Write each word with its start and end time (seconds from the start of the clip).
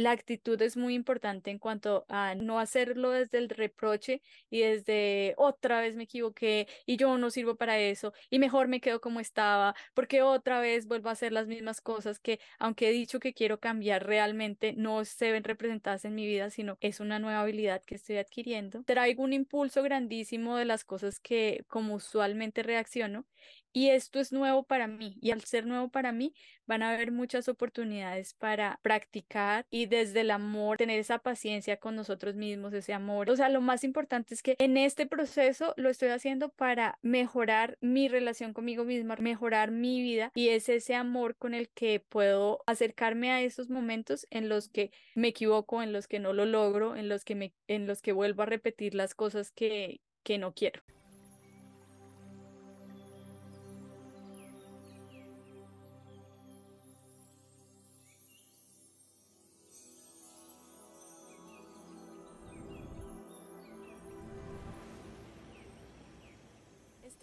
la 0.00 0.12
actitud 0.12 0.60
es 0.62 0.76
muy 0.78 0.94
importante 0.94 1.50
en 1.50 1.58
cuanto 1.58 2.06
a 2.08 2.34
no 2.34 2.58
hacerlo 2.58 3.10
desde 3.10 3.36
el 3.36 3.50
reproche 3.50 4.22
y 4.48 4.60
desde 4.60 5.34
otra 5.36 5.80
vez 5.80 5.94
me 5.96 6.04
equivoqué 6.04 6.66
y 6.86 6.96
yo 6.96 7.18
no 7.18 7.30
sirvo 7.30 7.56
para 7.56 7.78
eso 7.78 8.14
y 8.30 8.38
mejor 8.38 8.66
me 8.68 8.80
quedo 8.80 9.00
como 9.02 9.20
estaba 9.20 9.74
porque 9.94 10.22
otra 10.22 10.58
vez 10.60 10.86
vuelvo 10.86 11.10
a 11.10 11.12
hacer 11.12 11.32
las 11.32 11.46
mismas 11.46 11.82
cosas 11.82 12.18
que 12.18 12.40
aunque 12.58 12.88
he 12.88 12.92
dicho 12.92 13.20
que 13.20 13.34
quiero 13.34 13.60
cambiar 13.60 14.06
realmente 14.06 14.72
no 14.72 15.04
se 15.04 15.32
ven 15.32 15.44
representadas 15.44 16.06
en 16.06 16.14
mi 16.14 16.26
vida, 16.26 16.48
sino 16.48 16.78
es 16.80 17.00
una 17.00 17.18
nueva 17.18 17.42
habilidad 17.42 17.82
que 17.84 17.94
estoy 17.94 18.16
adquiriendo. 18.16 18.82
Traigo 18.84 19.22
un 19.22 19.34
impulso 19.34 19.82
grandísimo 19.82 20.56
de 20.56 20.64
las 20.64 20.84
cosas 20.84 21.20
que 21.20 21.64
como 21.68 21.94
usualmente 21.94 22.62
reacciono 22.62 23.26
y 23.72 23.88
esto 23.90 24.20
es 24.20 24.32
nuevo 24.32 24.62
para 24.62 24.86
mí 24.86 25.16
y 25.20 25.30
al 25.30 25.42
ser 25.42 25.66
nuevo 25.66 25.88
para 25.88 26.12
mí 26.12 26.34
van 26.66 26.82
a 26.82 26.92
haber 26.92 27.10
muchas 27.10 27.48
oportunidades 27.48 28.34
para 28.34 28.78
practicar 28.82 29.66
y 29.70 29.86
desde 29.86 30.20
el 30.20 30.30
amor 30.30 30.78
tener 30.78 30.98
esa 31.00 31.18
paciencia 31.18 31.78
con 31.78 31.96
nosotros 31.96 32.36
mismos, 32.36 32.72
ese 32.72 32.92
amor. 32.92 33.30
O 33.30 33.36
sea, 33.36 33.48
lo 33.48 33.60
más 33.60 33.82
importante 33.82 34.34
es 34.34 34.42
que 34.42 34.56
en 34.58 34.76
este 34.76 35.06
proceso 35.06 35.74
lo 35.76 35.88
estoy 35.88 36.10
haciendo 36.10 36.48
para 36.50 36.98
mejorar 37.02 37.76
mi 37.80 38.08
relación 38.08 38.52
conmigo 38.52 38.84
misma, 38.84 39.16
mejorar 39.16 39.70
mi 39.70 40.00
vida 40.00 40.30
y 40.34 40.48
es 40.48 40.68
ese 40.68 40.94
amor 40.94 41.36
con 41.36 41.54
el 41.54 41.68
que 41.70 42.00
puedo 42.00 42.62
acercarme 42.66 43.32
a 43.32 43.42
esos 43.42 43.68
momentos 43.68 44.26
en 44.30 44.48
los 44.48 44.68
que 44.68 44.92
me 45.14 45.28
equivoco, 45.28 45.82
en 45.82 45.92
los 45.92 46.06
que 46.06 46.20
no 46.20 46.32
lo 46.32 46.46
logro, 46.46 46.96
en 46.96 47.08
los 47.08 47.24
que 47.24 47.34
me 47.34 47.52
en 47.66 47.86
los 47.86 48.02
que 48.02 48.12
vuelvo 48.12 48.42
a 48.42 48.46
repetir 48.46 48.94
las 48.94 49.14
cosas 49.14 49.50
que 49.50 50.00
que 50.22 50.38
no 50.38 50.54
quiero. 50.54 50.82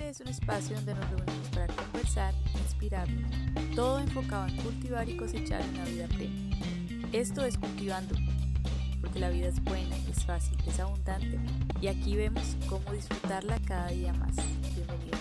Es 0.08 0.22
un 0.22 0.30
espacio 0.30 0.74
donde 0.78 0.94
nos 0.96 1.10
reunimos 1.10 1.50
para 1.50 1.68
conversar, 1.68 2.34
inspirarnos, 2.64 3.30
todo 3.76 4.00
enfocado 4.00 4.48
en 4.48 4.56
cultivar 4.56 5.10
y 5.10 5.18
cosechar 5.18 5.62
una 5.74 5.84
vida 5.84 6.08
plena. 6.08 6.56
Esto 7.12 7.44
es 7.44 7.58
Cultivando, 7.58 8.16
porque 9.02 9.20
la 9.20 9.30
vida 9.30 9.50
es 9.50 9.62
buena, 9.66 9.98
es 10.10 10.26
fácil, 10.26 10.58
es 10.66 10.80
abundante 10.80 11.38
y 11.82 11.88
aquí 11.88 12.16
vemos 12.16 12.56
cómo 12.70 12.90
disfrutarla 12.94 13.60
cada 13.68 13.90
día 13.90 14.14
más. 14.14 14.34
Bienvenidos. 14.74 15.20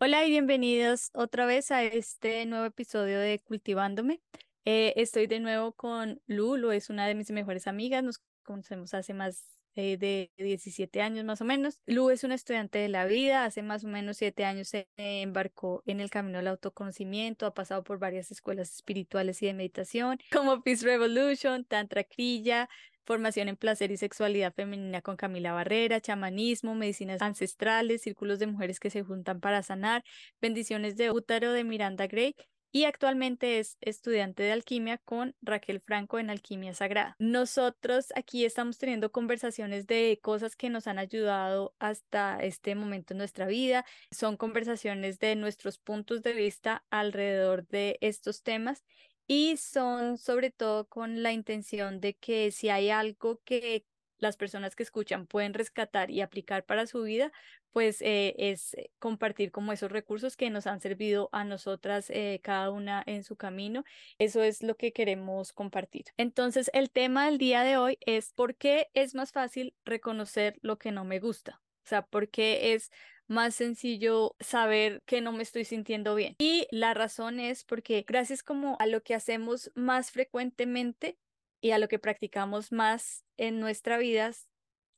Hola 0.00 0.24
y 0.26 0.30
bienvenidos 0.30 1.10
otra 1.14 1.46
vez 1.46 1.70
a 1.70 1.84
este 1.84 2.44
nuevo 2.44 2.64
episodio 2.64 3.20
de 3.20 3.38
Cultivándome. 3.38 4.20
Eh, 4.64 4.94
estoy 4.96 5.28
de 5.28 5.38
nuevo 5.38 5.70
con 5.70 6.20
Lu, 6.26 6.56
Lu 6.56 6.72
es 6.72 6.90
una 6.90 7.06
de 7.06 7.14
mis 7.14 7.30
mejores 7.30 7.68
amigas, 7.68 8.02
nos 8.02 8.20
conocemos 8.42 8.94
hace 8.94 9.14
más 9.14 9.55
eh, 9.76 9.98
de 9.98 10.32
17 10.38 11.02
años 11.02 11.24
más 11.24 11.40
o 11.40 11.44
menos. 11.44 11.80
Lu 11.86 12.10
es 12.10 12.24
una 12.24 12.34
estudiante 12.34 12.78
de 12.78 12.88
la 12.88 13.04
vida, 13.04 13.44
hace 13.44 13.62
más 13.62 13.84
o 13.84 13.88
menos 13.88 14.16
7 14.16 14.44
años 14.44 14.68
se 14.68 14.88
embarcó 14.96 15.82
en 15.86 16.00
el 16.00 16.10
camino 16.10 16.38
del 16.38 16.48
autoconocimiento, 16.48 17.46
ha 17.46 17.54
pasado 17.54 17.84
por 17.84 17.98
varias 17.98 18.30
escuelas 18.30 18.72
espirituales 18.72 19.42
y 19.42 19.46
de 19.46 19.54
meditación, 19.54 20.18
como 20.32 20.62
Peace 20.62 20.84
Revolution, 20.84 21.64
Tantra 21.64 22.04
Kriya, 22.04 22.68
formación 23.04 23.48
en 23.48 23.56
placer 23.56 23.90
y 23.90 23.96
sexualidad 23.96 24.54
femenina 24.54 25.02
con 25.02 25.16
Camila 25.16 25.52
Barrera, 25.52 26.00
chamanismo, 26.00 26.74
medicinas 26.74 27.22
ancestrales, 27.22 28.02
círculos 28.02 28.38
de 28.38 28.46
mujeres 28.48 28.80
que 28.80 28.90
se 28.90 29.02
juntan 29.02 29.40
para 29.40 29.62
sanar, 29.62 30.02
bendiciones 30.40 30.96
de 30.96 31.10
útero 31.10 31.52
de 31.52 31.64
Miranda 31.64 32.06
Gray 32.06 32.34
y 32.76 32.84
actualmente 32.84 33.58
es 33.58 33.78
estudiante 33.80 34.42
de 34.42 34.52
alquimia 34.52 34.98
con 34.98 35.34
Raquel 35.40 35.80
Franco 35.80 36.18
en 36.18 36.28
Alquimia 36.28 36.74
Sagrada. 36.74 37.16
Nosotros 37.18 38.12
aquí 38.14 38.44
estamos 38.44 38.76
teniendo 38.76 39.10
conversaciones 39.10 39.86
de 39.86 40.20
cosas 40.22 40.56
que 40.56 40.68
nos 40.68 40.86
han 40.86 40.98
ayudado 40.98 41.74
hasta 41.78 42.38
este 42.40 42.74
momento 42.74 43.14
en 43.14 43.18
nuestra 43.18 43.46
vida. 43.46 43.86
Son 44.10 44.36
conversaciones 44.36 45.18
de 45.20 45.36
nuestros 45.36 45.78
puntos 45.78 46.22
de 46.22 46.34
vista 46.34 46.84
alrededor 46.90 47.66
de 47.66 47.96
estos 48.02 48.42
temas 48.42 48.84
y 49.26 49.56
son 49.56 50.18
sobre 50.18 50.50
todo 50.50 50.86
con 50.86 51.22
la 51.22 51.32
intención 51.32 51.98
de 52.02 52.12
que 52.12 52.50
si 52.50 52.68
hay 52.68 52.90
algo 52.90 53.40
que 53.46 53.86
las 54.18 54.36
personas 54.36 54.76
que 54.76 54.82
escuchan 54.82 55.26
pueden 55.26 55.54
rescatar 55.54 56.10
y 56.10 56.20
aplicar 56.20 56.64
para 56.64 56.86
su 56.86 57.02
vida, 57.02 57.32
pues 57.72 58.00
eh, 58.00 58.34
es 58.38 58.74
eh, 58.74 58.90
compartir 58.98 59.50
como 59.50 59.72
esos 59.72 59.92
recursos 59.92 60.36
que 60.36 60.48
nos 60.50 60.66
han 60.66 60.80
servido 60.80 61.28
a 61.32 61.44
nosotras 61.44 62.08
eh, 62.10 62.40
cada 62.42 62.70
una 62.70 63.02
en 63.06 63.22
su 63.22 63.36
camino. 63.36 63.84
Eso 64.18 64.42
es 64.42 64.62
lo 64.62 64.76
que 64.76 64.92
queremos 64.92 65.52
compartir. 65.52 66.06
Entonces, 66.16 66.70
el 66.72 66.90
tema 66.90 67.26
del 67.26 67.38
día 67.38 67.62
de 67.62 67.76
hoy 67.76 67.98
es 68.00 68.32
por 68.32 68.54
qué 68.54 68.88
es 68.94 69.14
más 69.14 69.32
fácil 69.32 69.74
reconocer 69.84 70.58
lo 70.62 70.78
que 70.78 70.92
no 70.92 71.04
me 71.04 71.20
gusta. 71.20 71.60
O 71.84 71.88
sea, 71.88 72.02
por 72.06 72.28
qué 72.30 72.74
es 72.74 72.90
más 73.28 73.54
sencillo 73.54 74.34
saber 74.40 75.02
que 75.04 75.20
no 75.20 75.32
me 75.32 75.42
estoy 75.42 75.64
sintiendo 75.64 76.14
bien. 76.14 76.36
Y 76.38 76.66
la 76.70 76.94
razón 76.94 77.40
es 77.40 77.64
porque 77.64 78.04
gracias 78.06 78.42
como 78.42 78.76
a 78.80 78.86
lo 78.86 79.02
que 79.02 79.14
hacemos 79.14 79.70
más 79.74 80.10
frecuentemente, 80.10 81.18
y 81.66 81.72
a 81.72 81.78
lo 81.78 81.88
que 81.88 81.98
practicamos 81.98 82.70
más 82.70 83.24
en 83.36 83.58
nuestra 83.58 83.98
vida, 83.98 84.30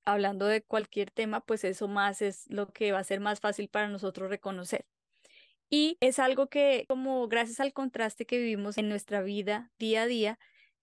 hablando 0.05 0.45
de 0.45 0.61
cualquier 0.61 1.11
tema, 1.11 1.41
pues 1.41 1.65
eso 1.65 1.89
más 1.89 2.21
es 2.21 2.45
lo 2.51 2.69
que 2.75 2.93
va 2.93 2.99
a 2.99 3.05
ser 3.05 3.21
más 3.21 3.41
fácil 3.41 3.71
para 3.71 3.89
nosotros 3.89 4.29
reconocer. 4.29 4.85
Y 5.71 5.97
es 6.01 6.19
algo 6.19 6.49
que, 6.51 6.85
como 6.87 7.27
gracias 7.27 7.61
al 7.61 7.73
contraste 7.73 8.27
que 8.27 8.37
vivimos 8.37 8.77
en 8.77 8.91
nuestra 8.91 9.23
vida 9.23 9.73
día 9.79 10.03
a 10.03 10.07
día, 10.07 10.39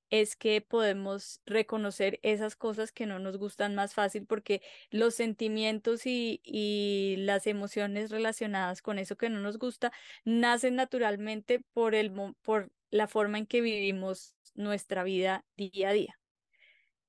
es 0.10 0.36
que 0.36 0.60
podemos 0.60 1.40
reconocer 1.46 2.20
esas 2.24 2.56
cosas 2.56 2.92
que 2.92 3.06
no 3.06 3.20
nos 3.20 3.38
gustan 3.38 3.76
más 3.76 3.94
fácil 3.94 4.26
porque 4.26 4.64
los 4.90 5.14
sentimientos 5.14 6.08
y, 6.08 6.42
y, 6.44 7.18
las 7.20 7.46
emociones 7.46 8.10
relacionadas 8.10 8.82
con 8.82 8.98
eso 8.98 9.18
que 9.18 9.30
no 9.30 9.40
nos 9.40 9.60
gusta 9.60 9.92
nacen 10.24 10.76
naturalmente 10.78 11.62
por, 11.74 11.94
el, 11.94 12.12
por 12.42 12.72
la 12.90 13.08
forma 13.08 13.38
en 13.38 13.46
que 13.46 13.62
vivimos 13.62 14.36
nuestra 14.56 15.04
vida 15.04 15.46
día 15.56 15.90
a 15.90 15.94
día. 15.94 16.20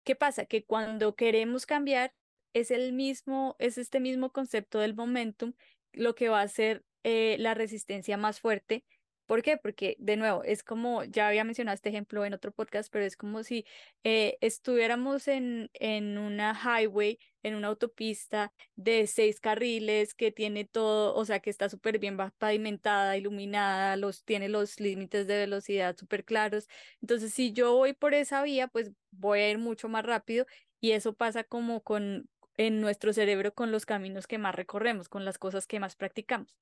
¿Qué 0.04 0.14
pasa? 0.14 0.46
Que 0.46 0.64
cuando 0.64 1.16
queremos 1.16 1.66
cambiar 1.66 2.14
es 2.52 2.70
el 2.70 2.92
mismo, 2.92 3.56
es 3.58 3.78
este 3.78 4.00
mismo 4.00 4.30
concepto 4.30 4.78
del 4.78 4.94
momentum 4.94 5.54
lo 5.92 6.14
que 6.14 6.28
va 6.28 6.40
a 6.40 6.44
hacer 6.44 6.84
eh, 7.02 7.36
la 7.38 7.54
resistencia 7.54 8.16
más 8.16 8.40
fuerte 8.40 8.84
¿Por 9.26 9.42
qué? 9.42 9.56
Porque, 9.56 9.96
de 9.98 10.16
nuevo, 10.16 10.44
es 10.44 10.62
como, 10.62 11.02
ya 11.04 11.28
había 11.28 11.44
mencionado 11.44 11.74
este 11.74 11.88
ejemplo 11.88 12.24
en 12.24 12.32
otro 12.34 12.52
podcast, 12.52 12.92
pero 12.92 13.04
es 13.04 13.16
como 13.16 13.42
si 13.42 13.66
eh, 14.04 14.38
estuviéramos 14.40 15.26
en, 15.28 15.68
en 15.74 16.16
una 16.18 16.54
highway, 16.54 17.18
en 17.42 17.56
una 17.56 17.68
autopista 17.68 18.52
de 18.76 19.06
seis 19.08 19.40
carriles 19.40 20.14
que 20.14 20.30
tiene 20.32 20.64
todo, 20.64 21.14
o 21.14 21.24
sea, 21.24 21.40
que 21.40 21.50
está 21.50 21.68
súper 21.68 21.98
bien 21.98 22.16
pavimentada, 22.38 23.16
iluminada, 23.16 23.96
los, 23.96 24.24
tiene 24.24 24.48
los 24.48 24.78
límites 24.80 25.26
de 25.26 25.38
velocidad 25.38 25.96
súper 25.96 26.24
claros. 26.24 26.68
Entonces, 27.00 27.34
si 27.34 27.52
yo 27.52 27.74
voy 27.74 27.94
por 27.94 28.14
esa 28.14 28.42
vía, 28.42 28.68
pues 28.68 28.92
voy 29.10 29.40
a 29.40 29.50
ir 29.50 29.58
mucho 29.58 29.88
más 29.88 30.04
rápido 30.04 30.46
y 30.80 30.92
eso 30.92 31.14
pasa 31.14 31.44
como 31.44 31.82
con 31.82 32.28
en 32.56 32.80
nuestro 32.80 33.12
cerebro 33.12 33.54
con 33.54 33.70
los 33.72 33.86
caminos 33.86 34.26
que 34.26 34.38
más 34.38 34.54
recorremos, 34.54 35.08
con 35.08 35.24
las 35.24 35.38
cosas 35.38 35.66
que 35.66 35.80
más 35.80 35.96
practicamos. 35.96 36.56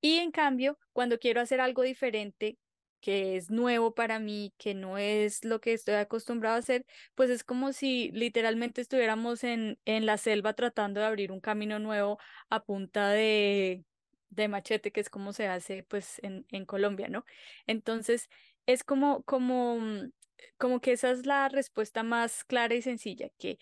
Y 0.00 0.18
en 0.18 0.30
cambio, 0.30 0.78
cuando 0.92 1.18
quiero 1.18 1.40
hacer 1.40 1.60
algo 1.60 1.82
diferente, 1.82 2.58
que 3.00 3.36
es 3.36 3.50
nuevo 3.50 3.94
para 3.94 4.18
mí, 4.18 4.52
que 4.58 4.74
no 4.74 4.98
es 4.98 5.44
lo 5.44 5.60
que 5.60 5.72
estoy 5.72 5.94
acostumbrado 5.94 6.56
a 6.56 6.58
hacer, 6.58 6.84
pues 7.14 7.30
es 7.30 7.44
como 7.44 7.72
si 7.72 8.10
literalmente 8.12 8.80
estuviéramos 8.80 9.44
en, 9.44 9.78
en 9.84 10.06
la 10.06 10.18
selva 10.18 10.54
tratando 10.54 11.00
de 11.00 11.06
abrir 11.06 11.30
un 11.32 11.40
camino 11.40 11.78
nuevo 11.78 12.18
a 12.50 12.64
punta 12.64 13.10
de, 13.10 13.84
de 14.30 14.48
machete, 14.48 14.90
que 14.92 15.00
es 15.00 15.10
como 15.10 15.32
se 15.32 15.46
hace 15.46 15.84
pues 15.84 16.18
en, 16.22 16.44
en 16.50 16.64
Colombia, 16.66 17.08
¿no? 17.08 17.24
Entonces, 17.66 18.28
es 18.66 18.82
como, 18.84 19.22
como, 19.24 19.78
mm, 19.80 20.10
como 20.58 20.80
que 20.80 20.92
esa 20.92 21.10
es 21.12 21.26
la 21.26 21.48
respuesta 21.48 22.02
más 22.02 22.44
clara 22.44 22.74
y 22.74 22.82
sencilla, 22.82 23.28
que 23.38 23.58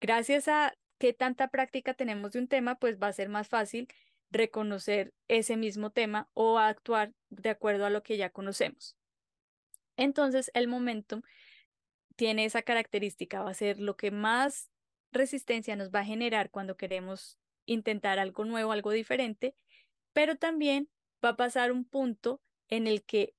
gracias 0.00 0.48
a 0.48 0.74
qué 0.98 1.12
tanta 1.12 1.48
práctica 1.48 1.94
tenemos 1.94 2.32
de 2.32 2.40
un 2.40 2.48
tema, 2.48 2.76
pues 2.76 2.98
va 3.00 3.08
a 3.08 3.12
ser 3.12 3.28
más 3.28 3.48
fácil 3.48 3.88
reconocer 4.30 5.12
ese 5.28 5.56
mismo 5.56 5.90
tema 5.90 6.28
o 6.34 6.58
actuar 6.58 7.12
de 7.30 7.50
acuerdo 7.50 7.86
a 7.86 7.90
lo 7.90 8.02
que 8.02 8.16
ya 8.16 8.30
conocemos. 8.30 8.96
Entonces, 9.96 10.50
el 10.54 10.68
momentum 10.68 11.22
tiene 12.16 12.44
esa 12.44 12.62
característica, 12.62 13.42
va 13.42 13.50
a 13.50 13.54
ser 13.54 13.78
lo 13.78 13.96
que 13.96 14.10
más 14.10 14.70
resistencia 15.12 15.76
nos 15.76 15.90
va 15.90 16.00
a 16.00 16.04
generar 16.04 16.50
cuando 16.50 16.76
queremos 16.76 17.38
intentar 17.66 18.18
algo 18.18 18.44
nuevo, 18.44 18.72
algo 18.72 18.90
diferente, 18.90 19.54
pero 20.12 20.36
también 20.36 20.88
va 21.24 21.30
a 21.30 21.36
pasar 21.36 21.72
un 21.72 21.84
punto 21.84 22.40
en 22.68 22.86
el 22.86 23.04
que 23.04 23.34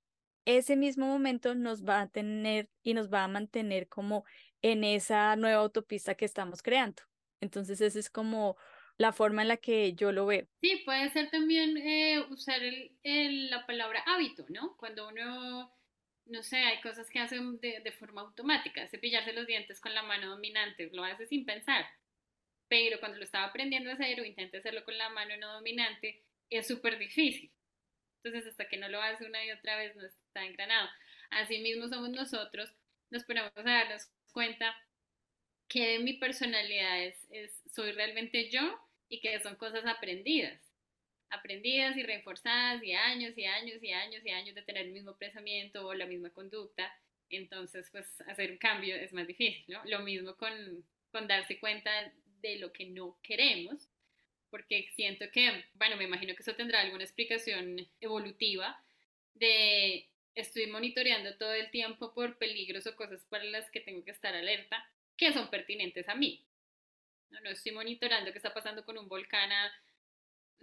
ese 0.46 0.76
mismo 0.76 1.08
momento 1.08 1.56
nos 1.56 1.84
va 1.84 2.02
a 2.02 2.08
tener 2.08 2.70
y 2.82 2.94
nos 2.94 3.12
va 3.12 3.24
a 3.24 3.28
mantener 3.28 3.88
como 3.88 4.24
en 4.62 4.84
esa 4.84 5.36
nueva 5.36 5.62
autopista 5.62 6.16
que 6.16 6.26
estamos 6.26 6.62
creando. 6.62 7.04
Entonces, 7.42 7.82
ese 7.82 8.00
es 8.00 8.10
como 8.10 8.58
la 8.98 9.12
forma 9.14 9.44
en 9.44 9.50
la 9.50 9.58
que 9.58 9.94
yo 9.94 10.12
lo 10.12 10.26
veo. 10.26 10.48
Sí, 10.62 10.82
puede 10.86 11.10
ser 11.10 11.30
también 11.30 11.78
eh, 11.78 12.26
usar 12.30 12.62
la 13.04 13.66
palabra 13.66 14.04
hábito, 14.08 14.46
¿no? 14.50 14.76
Cuando 14.78 15.08
uno 15.08 15.72
no 16.30 16.44
sé, 16.44 16.58
hay 16.58 16.82
cosas 16.82 17.10
que 17.10 17.20
hacen 17.20 17.60
de, 17.60 17.92
forma 17.92 18.22
automática, 18.22 18.88
cepillarse 18.88 19.34
los 19.34 19.48
dientes 19.48 19.80
con 19.80 19.94
la 19.94 20.04
mano 20.04 20.30
dominante, 20.30 20.90
lo 20.92 21.04
hace 21.04 21.26
sin 21.26 21.46
pensar. 21.46 21.86
Pero 22.68 23.00
cuando 23.00 23.18
lo 23.18 23.24
estaba 23.24 23.46
aprendiendo 23.46 23.90
a 23.90 23.94
hacer 23.94 24.20
o 24.20 24.26
intenta 24.26 24.58
hacerlo 24.58 24.84
con 24.84 24.98
la 24.98 25.10
mano 25.10 25.38
no 25.38 25.54
dominante, 25.54 26.24
es 26.50 26.68
súper 26.68 26.98
difícil. 26.98 27.52
Entonces, 28.24 28.50
hasta 28.52 28.68
que 28.68 28.78
no 28.78 28.90
lo 28.90 29.02
hace 29.02 29.26
una 29.26 29.44
y 29.46 29.52
otra 29.52 29.78
vez, 29.78 29.96
no 29.96 30.06
está 30.06 30.44
engranado. 30.44 30.90
Así 31.30 31.60
mismo 31.60 31.88
somos 31.88 32.10
nosotros, 32.10 32.74
nos 33.10 33.24
ponemos 33.24 33.52
a 33.56 33.62
darnos 33.62 34.10
cuenta 34.34 34.76
que 35.70 36.00
mi 36.00 36.14
personalidad 36.14 37.04
es, 37.04 37.26
es, 37.30 37.64
soy 37.74 37.92
realmente 37.92 38.50
yo 38.50 38.80
y 39.10 39.20
que 39.20 39.40
son 39.40 39.56
cosas 39.56 39.86
aprendidas 39.86 40.68
aprendidas 41.30 41.98
y 41.98 42.04
reforzadas 42.04 42.84
y 42.84 42.94
años 42.94 43.38
y 43.38 43.46
años 43.46 43.84
y 43.84 43.92
años 43.92 44.26
y 44.26 44.30
años 44.30 44.56
de 44.56 44.62
tener 44.62 44.86
el 44.86 44.94
mismo 44.94 45.18
pensamiento 45.18 45.86
o 45.86 45.94
la 45.94 46.06
misma 46.06 46.30
conducta, 46.30 46.94
entonces 47.30 47.90
pues 47.92 48.22
hacer 48.28 48.52
un 48.52 48.58
cambio 48.58 48.96
es 48.96 49.14
más 49.14 49.28
difícil, 49.28 49.66
¿no? 49.68 49.84
Lo 49.86 50.00
mismo 50.00 50.36
con, 50.36 50.86
con 51.12 51.28
darse 51.28 51.60
cuenta 51.60 51.92
de 52.42 52.58
lo 52.58 52.72
que 52.72 52.86
no 52.86 53.18
queremos, 53.22 53.90
porque 54.50 54.90
siento 54.96 55.26
que, 55.32 55.66
bueno, 55.74 55.98
me 55.98 56.06
imagino 56.06 56.34
que 56.36 56.42
eso 56.42 56.56
tendrá 56.56 56.82
alguna 56.82 57.04
explicación 57.04 57.86
evolutiva 58.00 58.82
de 59.34 60.08
estoy 60.36 60.68
monitoreando 60.68 61.36
todo 61.36 61.54
el 61.54 61.70
tiempo 61.72 62.14
por 62.14 62.38
peligros 62.38 62.88
o 62.88 62.96
cosas 62.96 63.26
para 63.26 63.44
las 63.44 63.70
que 63.72 63.82
tengo 63.82 64.06
que 64.06 64.12
estar 64.12 64.34
alerta 64.34 64.88
que 65.18 65.34
son 65.34 65.50
pertinentes 65.50 66.08
a 66.08 66.16
mí. 66.16 66.47
No, 67.30 67.42
no 67.42 67.50
estoy 67.50 67.72
monitorando 67.72 68.32
qué 68.32 68.38
está 68.38 68.54
pasando 68.54 68.86
con 68.86 68.98
un 68.98 69.08
volcán 69.08 69.52
a 69.52 69.72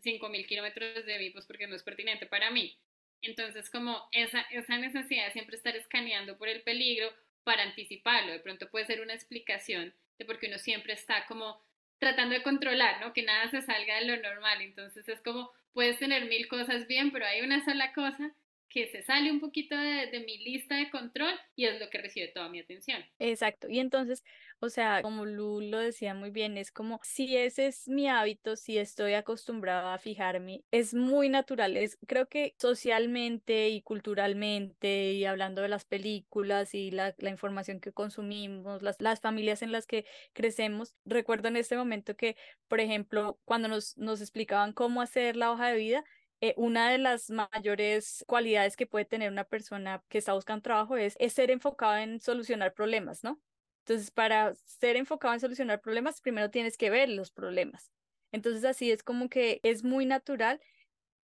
5.000 0.02 0.46
kilómetros 0.46 1.04
de 1.06 1.18
mí, 1.18 1.30
pues 1.30 1.46
porque 1.46 1.66
no 1.66 1.76
es 1.76 1.82
pertinente 1.82 2.26
para 2.26 2.50
mí. 2.50 2.76
Entonces, 3.22 3.70
como 3.70 4.08
esa, 4.12 4.42
esa 4.50 4.78
necesidad 4.78 5.26
de 5.26 5.32
siempre 5.32 5.56
estar 5.56 5.74
escaneando 5.76 6.36
por 6.36 6.48
el 6.48 6.62
peligro 6.62 7.12
para 7.42 7.62
anticiparlo, 7.62 8.32
de 8.32 8.40
pronto 8.40 8.68
puede 8.70 8.86
ser 8.86 9.00
una 9.00 9.14
explicación 9.14 9.94
de 10.18 10.24
por 10.24 10.38
qué 10.38 10.48
uno 10.48 10.58
siempre 10.58 10.92
está 10.92 11.26
como 11.26 11.60
tratando 11.98 12.34
de 12.34 12.42
controlar, 12.42 13.00
¿no? 13.00 13.12
Que 13.12 13.22
nada 13.22 13.50
se 13.50 13.62
salga 13.62 13.96
de 13.96 14.06
lo 14.06 14.16
normal. 14.18 14.60
Entonces 14.60 15.08
es 15.08 15.20
como, 15.20 15.50
puedes 15.72 15.98
tener 15.98 16.26
mil 16.26 16.48
cosas 16.48 16.86
bien, 16.86 17.12
pero 17.12 17.26
hay 17.26 17.40
una 17.40 17.64
sola 17.64 17.92
cosa 17.92 18.34
que 18.74 18.88
se 18.88 19.04
sale 19.04 19.30
un 19.30 19.38
poquito 19.38 19.76
de, 19.76 20.24
mi 20.26 20.36
lista 20.38 20.74
de 20.74 20.90
control 20.90 21.32
y 21.54 21.66
es 21.66 21.78
lo 21.78 21.88
que 21.90 21.98
recibe 21.98 22.26
toda 22.34 22.48
mi 22.48 22.58
atención. 22.58 23.00
Exacto. 23.20 23.68
Y 23.68 23.78
entonces, 23.78 24.24
o 24.58 24.68
sea, 24.68 25.00
como 25.00 25.24
Lu 25.26 25.60
lo 25.60 25.78
decía 25.78 26.12
muy 26.12 26.30
bien, 26.30 26.58
es 26.58 26.72
como 26.72 26.98
si 27.04 27.36
ese 27.36 27.68
es 27.68 27.86
mi 27.86 28.08
hábito, 28.08 28.56
si 28.56 28.76
estoy 28.78 29.14
acostumbrada 29.14 29.94
a 29.94 29.98
fijarme, 29.98 30.64
es 30.72 30.92
muy 30.92 31.28
natural. 31.28 31.76
Es, 31.76 31.96
creo 32.08 32.28
que 32.28 32.56
socialmente 32.58 33.68
y 33.68 33.80
culturalmente 33.80 35.12
y 35.12 35.24
hablando 35.24 35.62
de 35.62 35.68
las 35.68 35.84
películas 35.84 36.74
y 36.74 36.90
la, 36.90 37.14
la 37.18 37.30
información 37.30 37.78
que 37.78 37.92
consumimos, 37.92 38.82
las, 38.82 39.00
las 39.00 39.20
familias 39.20 39.62
en 39.62 39.70
las 39.70 39.86
que 39.86 40.04
crecemos, 40.32 40.96
recuerdo 41.04 41.46
en 41.46 41.56
este 41.56 41.76
momento 41.76 42.16
que, 42.16 42.36
por 42.66 42.80
ejemplo, 42.80 43.38
cuando 43.44 43.68
nos, 43.68 43.96
nos 43.98 44.20
explicaban 44.20 44.72
cómo 44.72 45.00
hacer 45.00 45.36
la 45.36 45.52
hoja 45.52 45.68
de 45.68 45.76
vida, 45.76 46.04
eh, 46.44 46.52
una 46.58 46.90
de 46.90 46.98
las 46.98 47.30
mayores 47.30 48.22
cualidades 48.28 48.76
que 48.76 48.86
puede 48.86 49.06
tener 49.06 49.32
una 49.32 49.44
persona 49.44 50.04
que 50.10 50.18
está 50.18 50.34
buscando 50.34 50.60
trabajo 50.60 50.94
es, 50.98 51.16
es 51.18 51.32
ser 51.32 51.50
enfocado 51.50 51.96
en 51.96 52.20
solucionar 52.20 52.74
problemas, 52.74 53.24
¿no? 53.24 53.40
Entonces, 53.78 54.10
para 54.10 54.54
ser 54.54 54.96
enfocado 54.96 55.32
en 55.32 55.40
solucionar 55.40 55.80
problemas, 55.80 56.20
primero 56.20 56.50
tienes 56.50 56.76
que 56.76 56.90
ver 56.90 57.08
los 57.08 57.30
problemas. 57.30 57.92
Entonces, 58.30 58.62
así 58.66 58.90
es 58.90 59.02
como 59.02 59.30
que 59.30 59.60
es 59.62 59.84
muy 59.84 60.04
natural 60.04 60.60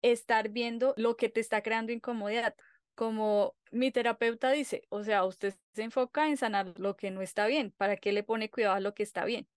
estar 0.01 0.49
viendo 0.49 0.95
lo 0.97 1.17
que 1.17 1.29
te 1.29 1.39
está 1.39 1.61
creando 1.61 1.91
incomodidad. 1.91 2.55
Como 2.95 3.55
mi 3.71 3.91
terapeuta 3.91 4.51
dice, 4.51 4.83
o 4.89 5.03
sea, 5.03 5.23
usted 5.25 5.53
se 5.75 5.83
enfoca 5.83 6.29
en 6.29 6.37
sanar 6.37 6.73
lo 6.79 6.95
que 6.97 7.11
no 7.11 7.21
está 7.21 7.45
bien, 7.45 7.71
¿para 7.77 7.97
qué 7.97 8.11
le 8.11 8.23
pone 8.23 8.49
cuidado 8.49 8.75
a 8.75 8.79
lo 8.79 8.95
que 8.95 9.03
está 9.03 9.23
bien? 9.25 9.47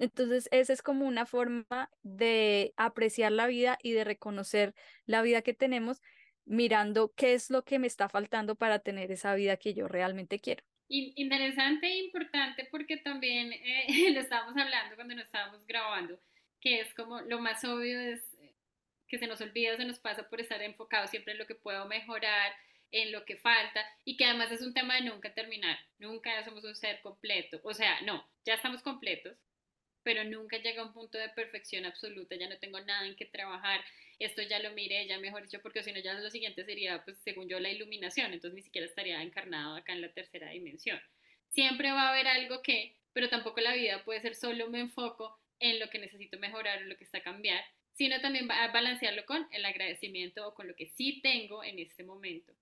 Entonces, 0.00 0.48
esa 0.50 0.72
es 0.72 0.80
como 0.80 1.06
una 1.06 1.26
forma 1.26 1.66
de 2.02 2.72
apreciar 2.78 3.32
la 3.32 3.46
vida 3.46 3.78
y 3.82 3.92
de 3.92 4.02
reconocer 4.02 4.74
la 5.04 5.20
vida 5.20 5.42
que 5.42 5.52
tenemos, 5.52 6.00
mirando 6.46 7.12
qué 7.14 7.34
es 7.34 7.50
lo 7.50 7.64
que 7.64 7.78
me 7.78 7.86
está 7.86 8.08
faltando 8.08 8.54
para 8.54 8.78
tener 8.78 9.12
esa 9.12 9.34
vida 9.34 9.58
que 9.58 9.74
yo 9.74 9.88
realmente 9.88 10.40
quiero. 10.40 10.64
Interesante 10.88 11.86
e 11.86 11.98
importante 11.98 12.66
porque 12.70 12.96
también 12.96 13.52
eh, 13.52 13.86
lo 14.14 14.20
estábamos 14.20 14.56
hablando 14.56 14.96
cuando 14.96 15.14
nos 15.14 15.26
estábamos 15.26 15.66
grabando, 15.66 16.18
que 16.60 16.80
es 16.80 16.94
como 16.94 17.20
lo 17.20 17.38
más 17.38 17.62
obvio 17.64 18.00
es 18.00 18.22
eh, 18.40 18.56
que 19.06 19.18
se 19.18 19.26
nos 19.26 19.42
olvida, 19.42 19.76
se 19.76 19.84
nos 19.84 19.98
pasa 19.98 20.28
por 20.30 20.40
estar 20.40 20.62
enfocado 20.62 21.06
siempre 21.08 21.34
en 21.34 21.38
lo 21.38 21.46
que 21.46 21.54
puedo 21.54 21.86
mejorar, 21.86 22.52
en 22.90 23.12
lo 23.12 23.26
que 23.26 23.36
falta 23.36 23.84
y 24.04 24.16
que 24.16 24.24
además 24.24 24.50
es 24.50 24.62
un 24.62 24.72
tema 24.72 24.94
de 24.94 25.02
nunca 25.02 25.32
terminar, 25.34 25.78
nunca 25.98 26.42
somos 26.42 26.64
un 26.64 26.74
ser 26.74 27.02
completo, 27.02 27.60
o 27.62 27.74
sea, 27.74 28.00
no, 28.00 28.26
ya 28.44 28.54
estamos 28.54 28.82
completos, 28.82 29.36
pero 30.02 30.24
nunca 30.24 30.58
llega 30.58 30.82
a 30.82 30.86
un 30.86 30.92
punto 30.92 31.18
de 31.18 31.28
perfección 31.30 31.84
absoluta, 31.84 32.36
ya 32.36 32.48
no 32.48 32.58
tengo 32.58 32.80
nada 32.80 33.06
en 33.06 33.16
que 33.16 33.26
trabajar, 33.26 33.80
esto 34.18 34.42
ya 34.42 34.58
lo 34.58 34.72
miré, 34.72 35.06
ya 35.06 35.18
mejor 35.18 35.42
dicho, 35.42 35.60
porque 35.62 35.82
si 35.82 35.92
no 35.92 36.00
ya 36.00 36.14
lo 36.14 36.30
siguiente 36.30 36.64
sería, 36.64 37.02
pues 37.04 37.18
según 37.24 37.48
yo, 37.48 37.58
la 37.58 37.70
iluminación, 37.70 38.32
entonces 38.32 38.54
ni 38.54 38.62
siquiera 38.62 38.86
estaría 38.86 39.22
encarnado 39.22 39.76
acá 39.76 39.92
en 39.92 40.02
la 40.02 40.12
tercera 40.12 40.50
dimensión. 40.50 41.00
Siempre 41.48 41.90
va 41.90 42.08
a 42.08 42.10
haber 42.10 42.28
algo 42.28 42.62
que, 42.62 42.96
pero 43.12 43.28
tampoco 43.28 43.60
la 43.60 43.74
vida 43.74 44.04
puede 44.04 44.20
ser 44.20 44.34
solo 44.34 44.68
me 44.68 44.80
enfoco 44.80 45.38
en 45.58 45.78
lo 45.78 45.88
que 45.90 45.98
necesito 45.98 46.38
mejorar 46.38 46.82
o 46.82 46.86
lo 46.86 46.96
que 46.96 47.04
está 47.04 47.18
a 47.18 47.22
cambiar, 47.22 47.64
sino 47.92 48.20
también 48.20 48.48
va 48.48 48.64
a 48.64 48.72
balancearlo 48.72 49.26
con 49.26 49.46
el 49.52 49.64
agradecimiento 49.64 50.46
o 50.46 50.54
con 50.54 50.68
lo 50.68 50.74
que 50.74 50.86
sí 50.86 51.20
tengo 51.22 51.64
en 51.64 51.78
este 51.78 52.04
momento. 52.04 52.52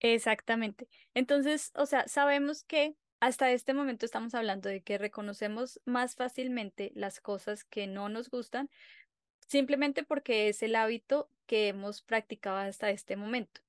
Exactamente. 0.00 0.88
Entonces, 1.14 1.72
o 1.74 1.86
sea, 1.86 2.06
sabemos 2.08 2.64
que 2.64 2.94
hasta 3.20 3.50
este 3.50 3.74
momento 3.74 4.04
estamos 4.06 4.34
hablando 4.34 4.68
de 4.68 4.82
que 4.82 4.98
reconocemos 4.98 5.80
más 5.84 6.16
fácilmente 6.16 6.92
las 6.94 7.20
cosas 7.20 7.64
que 7.64 7.86
no 7.86 8.08
nos 8.08 8.30
gustan 8.30 8.70
simplemente 9.46 10.02
porque 10.02 10.48
es 10.48 10.62
el 10.62 10.76
hábito 10.76 11.30
que 11.46 11.68
hemos 11.68 12.02
practicado 12.02 12.56
hasta 12.58 12.90
este 12.90 13.16
momento. 13.16 13.60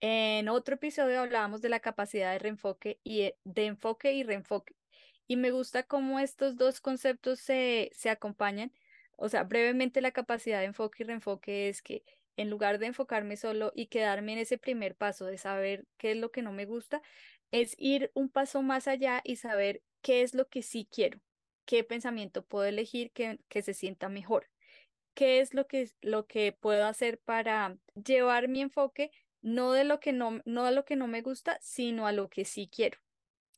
En 0.00 0.48
otro 0.48 0.74
episodio 0.74 1.20
hablábamos 1.20 1.62
de 1.62 1.68
la 1.68 1.80
capacidad 1.80 2.32
de 2.32 2.38
reenfoque 2.38 3.00
y 3.04 3.22
eh, 3.22 3.38
de 3.44 3.66
enfoque 3.66 4.12
y 4.12 4.22
reenfoque. 4.22 4.74
Y 5.26 5.36
me 5.36 5.50
gusta 5.50 5.84
cómo 5.84 6.20
estos 6.20 6.56
dos 6.56 6.80
conceptos 6.80 7.40
se, 7.40 7.90
se 7.94 8.10
acompañan. 8.10 8.72
O 9.16 9.28
sea, 9.28 9.44
brevemente 9.44 10.00
la 10.02 10.10
capacidad 10.10 10.60
de 10.60 10.66
enfoque 10.66 11.02
y 11.02 11.06
reenfoque 11.06 11.68
es 11.68 11.80
que 11.80 12.04
en 12.36 12.50
lugar 12.50 12.78
de 12.78 12.86
enfocarme 12.86 13.36
solo 13.36 13.72
y 13.74 13.86
quedarme 13.86 14.32
en 14.32 14.40
ese 14.40 14.58
primer 14.58 14.96
paso 14.96 15.24
de 15.24 15.38
saber 15.38 15.86
qué 15.96 16.12
es 16.12 16.16
lo 16.16 16.30
que 16.30 16.42
no 16.42 16.52
me 16.52 16.66
gusta, 16.66 17.00
es 17.54 17.76
ir 17.78 18.10
un 18.14 18.30
paso 18.30 18.62
más 18.62 18.88
allá 18.88 19.20
y 19.22 19.36
saber 19.36 19.80
qué 20.02 20.22
es 20.22 20.34
lo 20.34 20.48
que 20.48 20.60
sí 20.62 20.88
quiero, 20.90 21.20
qué 21.66 21.84
pensamiento 21.84 22.44
puedo 22.44 22.64
elegir 22.64 23.12
que, 23.12 23.38
que 23.48 23.62
se 23.62 23.74
sienta 23.74 24.08
mejor, 24.08 24.50
qué 25.14 25.38
es 25.38 25.54
lo 25.54 25.68
que, 25.68 25.88
lo 26.00 26.26
que 26.26 26.50
puedo 26.52 26.84
hacer 26.84 27.20
para 27.20 27.78
llevar 27.94 28.48
mi 28.48 28.60
enfoque 28.60 29.12
no 29.40 29.70
de 29.72 29.84
lo 29.84 30.00
que 30.00 30.12
no, 30.12 30.40
no 30.44 30.66
a 30.66 30.72
lo 30.72 30.84
que 30.84 30.96
no 30.96 31.06
me 31.06 31.22
gusta, 31.22 31.56
sino 31.60 32.08
a 32.08 32.12
lo 32.12 32.28
que 32.28 32.44
sí 32.44 32.68
quiero. 32.68 32.98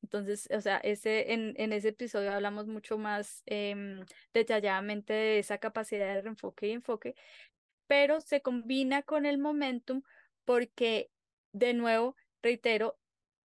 Entonces, 0.02 0.46
o 0.50 0.60
sea, 0.60 0.76
ese, 0.76 1.32
en, 1.32 1.54
en 1.56 1.72
ese 1.72 1.88
episodio 1.88 2.32
hablamos 2.32 2.66
mucho 2.66 2.98
más 2.98 3.42
eh, 3.46 4.04
detalladamente 4.34 5.14
de 5.14 5.38
esa 5.38 5.56
capacidad 5.56 6.14
de 6.14 6.20
reenfoque 6.20 6.68
y 6.68 6.72
enfoque, 6.72 7.14
pero 7.86 8.20
se 8.20 8.42
combina 8.42 9.02
con 9.02 9.24
el 9.24 9.38
momentum 9.38 10.02
porque, 10.44 11.10
de 11.52 11.72
nuevo, 11.72 12.14
reitero, 12.42 12.98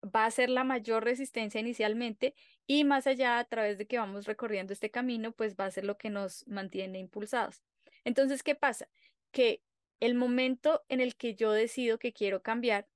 va 0.03 0.25
a 0.25 0.31
ser 0.31 0.50
la 0.50 0.63
mayor 0.63 1.03
resistencia 1.03 1.60
inicialmente 1.60 2.34
y 2.67 2.84
más 2.84 3.08
allá 3.08 3.39
a 3.39 3.46
través 3.46 3.77
de 3.77 3.88
que 3.88 3.98
vamos 3.98 4.25
recorriendo 4.25 4.74
este 4.74 4.91
camino, 4.91 5.31
pues 5.31 5.55
va 5.55 5.65
a 5.65 5.72
ser 5.72 5.86
lo 5.86 5.98
que 5.98 6.10
nos 6.10 6.48
mantiene 6.48 7.00
impulsados. 7.00 7.62
Entonces, 8.03 8.43
¿qué 8.43 8.55
pasa? 8.55 8.88
Que 9.31 9.62
el 10.00 10.15
momento 10.15 10.84
en 10.89 11.01
el 11.01 11.15
que 11.15 11.36
yo 11.36 11.51
decido 11.51 12.00
que 12.00 12.13
quiero 12.13 12.41
cambiar, 12.41 12.88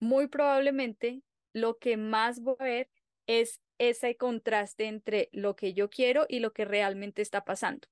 muy 0.00 0.26
probablemente 0.26 1.22
lo 1.52 1.78
que 1.78 1.96
más 1.96 2.40
voy 2.40 2.56
a 2.58 2.64
ver 2.64 2.90
es 3.26 3.60
ese 3.78 4.16
contraste 4.16 4.86
entre 4.86 5.28
lo 5.32 5.56
que 5.56 5.72
yo 5.72 5.90
quiero 5.90 6.26
y 6.28 6.40
lo 6.40 6.52
que 6.52 6.64
realmente 6.64 7.22
está 7.22 7.44
pasando. 7.44 7.88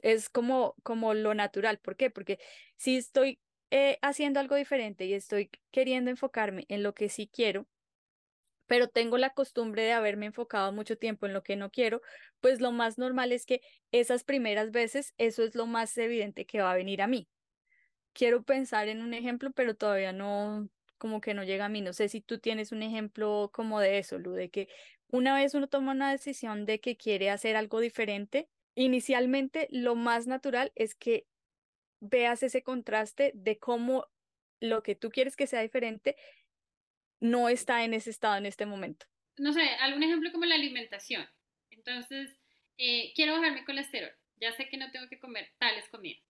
Es 0.00 0.28
como, 0.28 0.74
como 0.82 1.14
lo 1.14 1.34
natural. 1.34 1.78
¿Por 1.78 1.96
qué? 1.96 2.10
Porque 2.10 2.38
si 2.76 2.96
estoy 2.96 3.40
eh, 3.76 3.98
haciendo 4.02 4.38
algo 4.38 4.54
diferente 4.54 5.04
y 5.04 5.14
estoy 5.14 5.50
queriendo 5.72 6.08
enfocarme 6.08 6.64
en 6.68 6.84
lo 6.84 6.94
que 6.94 7.08
sí 7.08 7.26
quiero, 7.26 7.66
pero 8.68 8.86
tengo 8.86 9.18
la 9.18 9.30
costumbre 9.30 9.82
de 9.82 9.90
haberme 9.90 10.26
enfocado 10.26 10.70
mucho 10.70 10.96
tiempo 10.96 11.26
en 11.26 11.32
lo 11.32 11.42
que 11.42 11.56
no 11.56 11.72
quiero, 11.72 12.00
pues 12.40 12.60
lo 12.60 12.70
más 12.70 12.98
normal 12.98 13.32
es 13.32 13.46
que 13.46 13.62
esas 13.90 14.22
primeras 14.22 14.70
veces 14.70 15.12
eso 15.18 15.42
es 15.42 15.56
lo 15.56 15.66
más 15.66 15.98
evidente 15.98 16.46
que 16.46 16.60
va 16.60 16.70
a 16.70 16.76
venir 16.76 17.02
a 17.02 17.08
mí. 17.08 17.28
Quiero 18.12 18.44
pensar 18.44 18.86
en 18.86 19.02
un 19.02 19.12
ejemplo, 19.12 19.50
pero 19.50 19.74
todavía 19.74 20.12
no, 20.12 20.68
como 20.96 21.20
que 21.20 21.34
no 21.34 21.42
llega 21.42 21.64
a 21.64 21.68
mí. 21.68 21.80
No 21.80 21.92
sé 21.92 22.08
si 22.08 22.20
tú 22.20 22.38
tienes 22.38 22.70
un 22.70 22.84
ejemplo 22.84 23.50
como 23.52 23.80
de 23.80 23.98
eso, 23.98 24.20
Lu, 24.20 24.34
de 24.34 24.50
que 24.50 24.68
una 25.08 25.34
vez 25.34 25.52
uno 25.54 25.66
toma 25.66 25.90
una 25.90 26.12
decisión 26.12 26.64
de 26.64 26.78
que 26.78 26.96
quiere 26.96 27.28
hacer 27.28 27.56
algo 27.56 27.80
diferente, 27.80 28.48
inicialmente 28.76 29.66
lo 29.72 29.96
más 29.96 30.28
natural 30.28 30.70
es 30.76 30.94
que 30.94 31.26
veas 32.04 32.42
ese 32.42 32.62
contraste 32.62 33.32
de 33.34 33.58
cómo 33.58 34.06
lo 34.60 34.82
que 34.82 34.94
tú 34.94 35.10
quieres 35.10 35.36
que 35.36 35.46
sea 35.46 35.60
diferente 35.60 36.16
no 37.20 37.48
está 37.48 37.84
en 37.84 37.94
ese 37.94 38.10
estado 38.10 38.36
en 38.36 38.46
este 38.46 38.66
momento. 38.66 39.06
No 39.36 39.52
sé, 39.52 39.62
algún 39.80 40.02
ejemplo 40.02 40.30
como 40.32 40.44
la 40.44 40.54
alimentación. 40.54 41.26
Entonces, 41.70 42.38
eh, 42.78 43.12
quiero 43.14 43.34
bajar 43.34 43.52
mi 43.52 43.64
colesterol. 43.64 44.12
Ya 44.36 44.52
sé 44.52 44.68
que 44.68 44.76
no 44.76 44.90
tengo 44.90 45.08
que 45.08 45.18
comer 45.18 45.52
tales 45.58 45.88
comidas. 45.88 46.22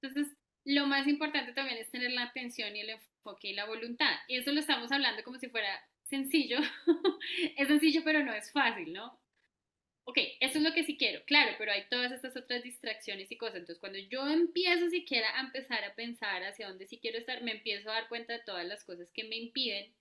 Entonces, 0.00 0.36
lo 0.64 0.86
más 0.86 1.06
importante 1.06 1.52
también 1.52 1.78
es 1.78 1.90
tener 1.90 2.12
la 2.12 2.24
atención 2.24 2.74
y 2.76 2.80
el 2.80 2.90
enfoque 2.90 3.48
y 3.48 3.54
la 3.54 3.66
voluntad. 3.66 4.14
Y 4.28 4.36
eso 4.36 4.52
lo 4.52 4.60
estamos 4.60 4.92
hablando 4.92 5.22
como 5.22 5.38
si 5.38 5.48
fuera 5.48 5.80
sencillo. 6.02 6.58
es 7.56 7.68
sencillo, 7.68 8.02
pero 8.04 8.22
no 8.22 8.32
es 8.32 8.52
fácil, 8.52 8.92
¿no? 8.92 9.18
Ok, 10.08 10.18
eso 10.38 10.58
es 10.58 10.64
lo 10.64 10.72
que 10.72 10.84
sí 10.84 10.96
quiero, 10.96 11.24
claro, 11.24 11.56
pero 11.58 11.72
hay 11.72 11.88
todas 11.90 12.12
estas 12.12 12.36
otras 12.36 12.62
distracciones 12.62 13.30
y 13.32 13.36
cosas. 13.36 13.56
Entonces, 13.56 13.80
cuando 13.80 13.98
yo 13.98 14.24
empiezo 14.28 14.88
siquiera 14.88 15.36
a 15.36 15.40
empezar 15.40 15.82
a 15.82 15.96
pensar 15.96 16.44
hacia 16.44 16.68
dónde 16.68 16.86
sí 16.86 16.98
quiero 17.00 17.18
estar, 17.18 17.42
me 17.42 17.50
empiezo 17.50 17.90
a 17.90 17.94
dar 17.94 18.08
cuenta 18.08 18.32
de 18.34 18.38
todas 18.38 18.64
las 18.64 18.84
cosas 18.84 19.10
que 19.12 19.24
me 19.24 19.34
impiden, 19.34 19.92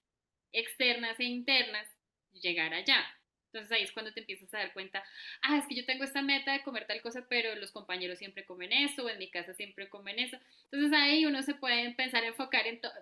externas 0.52 1.20
e 1.20 1.24
internas, 1.24 1.88
llegar 2.34 2.72
allá. 2.76 3.04
Entonces 3.48 3.72
ahí 3.72 3.82
es 3.82 3.92
cuando 3.94 4.14
te 4.14 4.20
empiezas 4.20 4.54
a 4.54 4.60
dar 4.60 4.74
cuenta, 4.74 5.04
ah, 5.42 5.58
es 5.58 5.66
que 5.66 5.74
yo 5.74 5.86
tengo 5.86 6.04
esta 6.04 6.22
meta 6.22 6.54
de 6.54 6.62
comer 6.62 6.86
tal 6.86 7.02
cosa, 7.02 7.26
pero 7.28 7.56
los 7.56 7.72
compañeros 7.72 8.20
siempre 8.20 8.46
comen 8.46 8.74
eso, 8.74 9.06
o 9.06 9.10
en 9.10 9.18
mi 9.18 9.32
casa 9.32 9.56
siempre 9.56 9.90
comen 9.90 10.20
eso. 10.20 10.38
Entonces 10.66 10.94
ahí 10.94 11.26
uno 11.26 11.42
se 11.42 11.56
puede 11.56 11.82
empezar 11.82 12.24
a 12.24 12.28
enfocar 12.28 12.68
en 12.68 12.80
todo, 12.80 12.94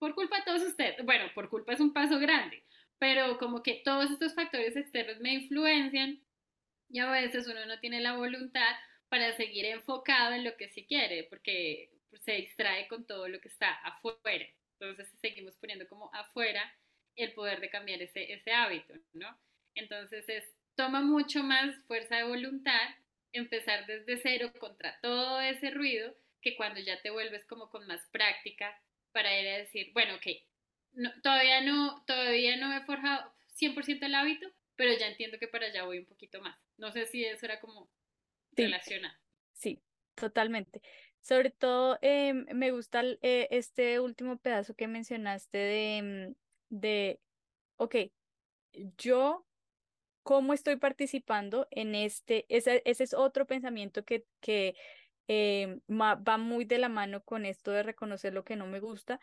por 0.00 0.16
culpa 0.16 0.38
de 0.38 0.44
todos 0.44 0.62
ustedes, 0.62 1.04
bueno, 1.04 1.30
por 1.36 1.50
culpa 1.50 1.72
es 1.72 1.80
un 1.80 1.92
paso 1.92 2.18
grande, 2.18 2.64
pero 2.98 3.38
como 3.38 3.62
que 3.62 3.82
todos 3.84 4.10
estos 4.10 4.34
factores 4.34 4.76
externos 4.76 5.20
me 5.20 5.34
influencian 5.34 6.20
y 6.88 6.98
a 7.00 7.10
veces 7.10 7.46
uno 7.46 7.64
no 7.66 7.78
tiene 7.80 8.00
la 8.00 8.16
voluntad 8.16 8.76
para 9.08 9.36
seguir 9.36 9.64
enfocado 9.66 10.34
en 10.34 10.44
lo 10.44 10.56
que 10.56 10.68
sí 10.70 10.84
quiere, 10.86 11.24
porque 11.24 11.90
se 12.24 12.32
distrae 12.32 12.88
con 12.88 13.06
todo 13.06 13.28
lo 13.28 13.40
que 13.40 13.48
está 13.48 13.72
afuera. 13.84 14.46
Entonces 14.80 15.08
seguimos 15.20 15.56
poniendo 15.56 15.88
como 15.88 16.10
afuera 16.14 16.62
el 17.16 17.32
poder 17.32 17.60
de 17.60 17.70
cambiar 17.70 18.00
ese, 18.00 18.32
ese 18.32 18.52
hábito, 18.52 18.94
¿no? 19.12 19.38
Entonces 19.74 20.28
es, 20.28 20.44
toma 20.76 21.00
mucho 21.00 21.42
más 21.42 21.74
fuerza 21.86 22.16
de 22.16 22.24
voluntad 22.24 22.88
empezar 23.32 23.86
desde 23.86 24.18
cero 24.18 24.52
contra 24.58 24.98
todo 25.00 25.40
ese 25.40 25.70
ruido 25.70 26.14
que 26.40 26.56
cuando 26.56 26.80
ya 26.80 27.00
te 27.02 27.10
vuelves 27.10 27.44
como 27.46 27.70
con 27.70 27.86
más 27.86 28.00
práctica 28.10 28.80
para 29.12 29.38
ir 29.40 29.48
a 29.48 29.58
decir, 29.58 29.90
bueno, 29.92 30.14
ok, 30.14 30.26
todavía, 31.22 31.60
no, 31.62 32.04
todavía 32.06 32.56
no 32.56 32.72
he 32.72 32.84
forjado 32.84 33.32
100% 33.60 34.06
el 34.06 34.14
hábito, 34.14 34.48
pero 34.78 34.96
ya 34.96 35.08
entiendo 35.08 35.38
que 35.40 35.48
para 35.48 35.66
allá 35.66 35.84
voy 35.84 35.98
un 35.98 36.06
poquito 36.06 36.40
más. 36.40 36.56
No 36.76 36.92
sé 36.92 37.04
si 37.06 37.24
eso 37.24 37.44
era 37.44 37.60
como 37.60 37.90
sí, 38.56 38.62
relacionado. 38.62 39.16
Sí, 39.52 39.82
totalmente. 40.14 40.80
Sobre 41.20 41.50
todo 41.50 41.98
em, 42.00 42.46
me 42.54 42.70
gusta 42.70 43.02
eh, 43.22 43.48
este 43.50 43.98
último 43.98 44.38
pedazo 44.38 44.74
que 44.74 44.86
mencionaste 44.86 45.58
de, 45.58 46.02
mm, 46.70 46.76
de, 46.76 47.20
ok, 47.76 47.96
yo 48.96 49.44
cómo 50.22 50.52
estoy 50.52 50.76
participando 50.76 51.66
en 51.72 51.96
este, 51.96 52.46
ese, 52.48 52.80
ese 52.84 53.02
es 53.02 53.14
otro 53.14 53.46
pensamiento 53.46 54.04
que, 54.04 54.26
que 54.40 54.76
eh, 55.26 55.80
va 55.90 56.38
muy 56.38 56.66
de 56.66 56.78
la 56.78 56.88
mano 56.88 57.24
con 57.24 57.46
esto 57.46 57.72
de 57.72 57.82
reconocer 57.82 58.32
lo 58.32 58.44
que 58.44 58.54
no 58.54 58.68
me 58.68 58.78
gusta, 58.78 59.18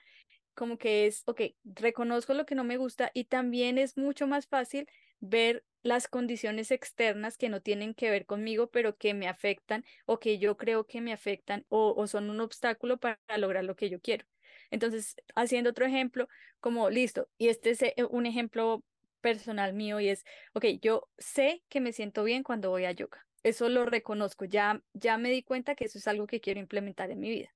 como 0.56 0.78
que 0.78 1.06
es, 1.06 1.24
ok, 1.26 1.42
reconozco 1.64 2.34
lo 2.34 2.46
que 2.46 2.56
no 2.56 2.64
me 2.64 2.78
gusta 2.78 3.12
y 3.14 3.26
también 3.26 3.78
es 3.78 3.98
mucho 3.98 4.28
más 4.28 4.48
fácil 4.48 4.90
ver 5.20 5.64
las 5.84 6.08
condiciones 6.08 6.72
externas 6.72 7.38
que 7.38 7.50
no 7.50 7.62
tienen 7.62 7.94
que 7.94 8.10
ver 8.10 8.26
conmigo, 8.26 8.72
pero 8.72 8.98
que 8.98 9.14
me 9.14 9.28
afectan 9.28 9.86
o 10.06 10.20
que 10.20 10.40
yo 10.40 10.58
creo 10.58 10.88
que 10.88 11.00
me 11.02 11.14
afectan 11.14 11.66
o, 11.70 12.08
son 12.08 12.30
un 12.30 12.42
obstáculo 12.42 12.98
para 12.98 13.20
lograr 13.38 13.64
lo 13.66 13.76
que 13.76 13.90
yo 13.90 14.02
quiero. 14.02 14.26
Entonces, 14.72 15.16
haciendo 15.36 15.70
otro 15.70 15.86
ejemplo, 15.86 16.28
como 16.60 16.90
listo, 16.90 17.30
y 17.38 17.50
este 17.50 17.70
es 17.72 17.84
eh, 17.84 17.94
un 18.10 18.26
ejemplo 18.26 18.84
personal 19.22 19.74
mío 19.74 20.00
y 20.00 20.10
es, 20.10 20.26
ok, 20.54 20.66
yo 20.82 21.08
sé 21.18 21.64
que 21.70 21.82
me 21.82 21.94
siento 21.94 22.24
bien 22.24 22.44
cuando 22.44 22.72
voy 22.72 22.86
a 22.86 22.92
yoga. 22.92 23.26
Eso 23.44 23.70
lo 23.70 23.86
reconozco, 23.86 24.46
ya, 24.46 24.82
ya 24.94 25.18
me 25.20 25.30
di 25.30 25.44
cuenta 25.44 25.76
que 25.76 25.86
eso 25.86 26.00
es 26.00 26.08
algo 26.08 26.26
que 26.26 26.42
quiero 26.42 26.60
implementar 26.60 27.12
en 27.12 27.20
mi 27.20 27.30
vida. 27.30 27.54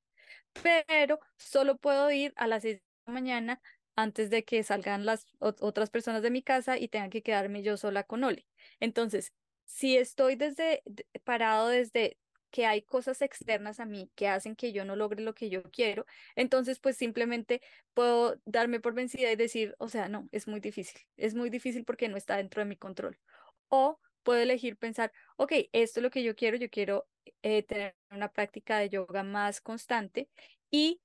Pero 0.53 1.19
solo 1.37 1.77
puedo 1.77 2.11
ir 2.11 2.33
a 2.35 2.47
las 2.47 2.63
mañana 3.09 3.61
antes 3.95 4.29
de 4.29 4.45
que 4.45 4.63
salgan 4.63 5.05
las 5.05 5.25
otras 5.39 5.89
personas 5.89 6.21
de 6.21 6.31
mi 6.31 6.41
casa 6.41 6.77
y 6.77 6.87
tengan 6.87 7.09
que 7.09 7.21
quedarme 7.21 7.63
yo 7.63 7.77
sola 7.77 8.03
con 8.03 8.23
Oli. 8.23 8.45
Entonces, 8.79 9.33
si 9.65 9.97
estoy 9.97 10.35
desde 10.35 10.83
parado 11.23 11.67
desde 11.67 12.17
que 12.51 12.65
hay 12.65 12.81
cosas 12.81 13.21
externas 13.21 13.79
a 13.79 13.85
mí 13.85 14.09
que 14.15 14.27
hacen 14.27 14.55
que 14.55 14.71
yo 14.71 14.85
no 14.85 14.95
logre 14.95 15.21
lo 15.21 15.35
que 15.35 15.49
yo 15.49 15.63
quiero, 15.63 16.05
entonces 16.35 16.79
pues 16.79 16.97
simplemente 16.97 17.61
puedo 17.93 18.39
darme 18.45 18.79
por 18.79 18.93
vencida 18.93 19.31
y 19.31 19.35
decir, 19.35 19.75
o 19.79 19.89
sea, 19.89 20.09
no, 20.09 20.27
es 20.31 20.47
muy 20.47 20.59
difícil, 20.59 21.01
es 21.17 21.35
muy 21.35 21.49
difícil 21.49 21.85
porque 21.85 22.09
no 22.09 22.17
está 22.17 22.37
dentro 22.37 22.61
de 22.61 22.65
mi 22.65 22.75
control. 22.77 23.19
O 23.67 23.99
puedo 24.23 24.39
elegir 24.41 24.77
pensar, 24.77 25.11
ok, 25.37 25.53
esto 25.73 25.99
es 25.99 26.03
lo 26.03 26.09
que 26.09 26.23
yo 26.23 26.35
quiero, 26.35 26.57
yo 26.57 26.69
quiero 26.69 27.07
eh, 27.43 27.63
tener 27.63 27.95
una 28.11 28.31
práctica 28.31 28.79
de 28.79 28.89
yoga 28.89 29.23
más 29.23 29.61
constante 29.61 30.29
y 30.71 31.01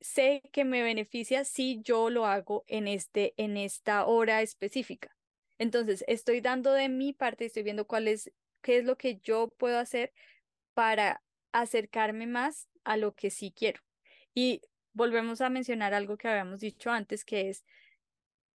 sé 0.00 0.42
que 0.52 0.64
me 0.64 0.82
beneficia 0.82 1.44
si 1.44 1.80
yo 1.82 2.10
lo 2.10 2.26
hago 2.26 2.64
en, 2.66 2.88
este, 2.88 3.34
en 3.36 3.56
esta 3.56 4.06
hora 4.06 4.42
específica. 4.42 5.16
Entonces, 5.58 6.04
estoy 6.08 6.40
dando 6.40 6.72
de 6.72 6.88
mi 6.88 7.12
parte, 7.12 7.44
estoy 7.46 7.62
viendo 7.62 7.86
cuál 7.86 8.08
es, 8.08 8.32
qué 8.62 8.78
es 8.78 8.84
lo 8.84 8.96
que 8.98 9.18
yo 9.20 9.48
puedo 9.56 9.78
hacer 9.78 10.12
para 10.74 11.22
acercarme 11.52 12.26
más 12.26 12.68
a 12.84 12.96
lo 12.96 13.14
que 13.14 13.30
sí 13.30 13.52
quiero. 13.56 13.80
Y 14.34 14.62
volvemos 14.92 15.40
a 15.40 15.50
mencionar 15.50 15.94
algo 15.94 16.16
que 16.16 16.28
habíamos 16.28 16.60
dicho 16.60 16.90
antes, 16.90 17.24
que 17.24 17.50
es, 17.50 17.64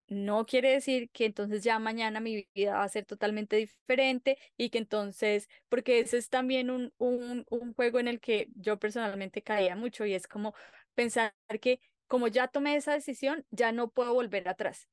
no 0.08 0.46
quiere 0.46 0.70
decir 0.70 1.10
que 1.10 1.24
entonces 1.24 1.64
ya 1.64 1.78
mañana 1.80 2.20
mi 2.20 2.48
vida 2.54 2.74
va 2.74 2.84
a 2.84 2.88
ser 2.88 3.04
totalmente 3.06 3.56
diferente 3.56 4.38
y 4.56 4.70
que 4.70 4.78
entonces, 4.78 5.48
porque 5.68 5.98
ese 6.00 6.18
es 6.18 6.28
también 6.28 6.70
un, 6.70 6.92
un, 6.98 7.44
un 7.50 7.74
juego 7.74 7.98
en 7.98 8.06
el 8.08 8.20
que 8.20 8.48
yo 8.54 8.78
personalmente 8.78 9.42
caía 9.42 9.74
mucho 9.74 10.06
y 10.06 10.14
es 10.14 10.28
como 10.28 10.54
pensar 10.96 11.34
que 11.60 11.80
como 12.08 12.26
ya 12.26 12.48
tomé 12.48 12.74
esa 12.74 12.94
decisión, 12.94 13.46
ya 13.50 13.70
no 13.70 13.90
puedo 13.90 14.12
volver 14.14 14.48
atrás 14.48 14.88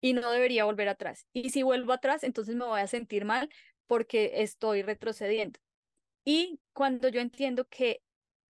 y 0.00 0.14
no 0.14 0.30
debería 0.30 0.64
volver 0.64 0.88
atrás. 0.88 1.26
Y 1.34 1.50
si 1.50 1.62
vuelvo 1.62 1.92
atrás, 1.92 2.24
entonces 2.24 2.56
me 2.56 2.64
voy 2.64 2.80
a 2.80 2.86
sentir 2.86 3.26
mal 3.26 3.50
porque 3.86 4.32
estoy 4.36 4.82
retrocediendo. 4.82 5.60
Y 6.24 6.60
cuando 6.72 7.08
yo 7.08 7.20
entiendo 7.20 7.66
que 7.68 8.02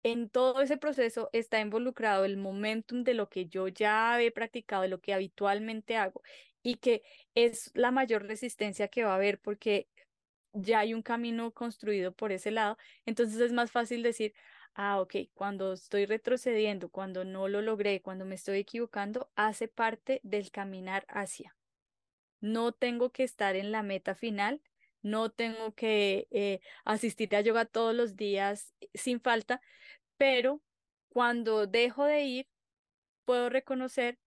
en 0.03 0.29
todo 0.29 0.61
ese 0.61 0.77
proceso 0.77 1.29
está 1.33 1.59
involucrado 1.59 2.25
el 2.25 2.37
momentum 2.37 3.03
de 3.03 3.13
lo 3.13 3.29
que 3.29 3.47
yo 3.47 3.67
ya 3.67 4.21
he 4.21 4.31
practicado, 4.31 4.83
de 4.83 4.89
lo 4.89 5.01
que 5.01 5.13
habitualmente 5.13 5.95
hago, 5.97 6.21
y 6.61 6.75
que 6.75 7.03
es 7.35 7.71
la 7.73 7.91
mayor 7.91 8.25
resistencia 8.27 8.87
que 8.89 9.03
va 9.03 9.13
a 9.13 9.15
haber 9.15 9.39
porque 9.39 9.87
ya 10.53 10.79
hay 10.79 10.93
un 10.93 11.01
camino 11.03 11.51
construido 11.51 12.13
por 12.13 12.31
ese 12.31 12.51
lado, 12.51 12.77
entonces 13.05 13.39
es 13.39 13.53
más 13.53 13.71
fácil 13.71 14.03
decir, 14.03 14.33
ah, 14.81 15.01
ok, 15.01 15.15
cuando 15.33 15.73
estoy 15.73 16.05
retrocediendo, 16.05 16.87
cuando 16.87 17.25
no 17.25 17.49
lo 17.49 17.61
logré, 17.61 18.01
cuando 18.01 18.23
me 18.23 18.35
estoy 18.35 18.59
equivocando, 18.59 19.29
hace 19.35 19.67
parte 19.67 20.21
del 20.23 20.51
caminar 20.51 21.05
hacia. 21.09 21.53
No 22.39 22.71
tengo 22.71 23.11
que 23.11 23.23
estar 23.23 23.57
en 23.57 23.73
la 23.73 23.83
meta 23.83 24.15
final, 24.15 24.61
no 25.01 25.31
tengo 25.31 25.73
que 25.75 26.29
eh, 26.31 26.61
asistir 26.85 27.35
a 27.35 27.41
yoga 27.41 27.65
todos 27.65 27.93
los 27.93 28.15
días 28.15 28.73
eh, 28.79 28.87
sin 28.93 29.19
falta, 29.19 29.59
pero 30.15 30.61
cuando 31.09 31.67
dejo 31.67 32.05
de 32.05 32.21
ir, 32.23 32.47
puedo 33.25 33.49
reconocer, 33.49 34.17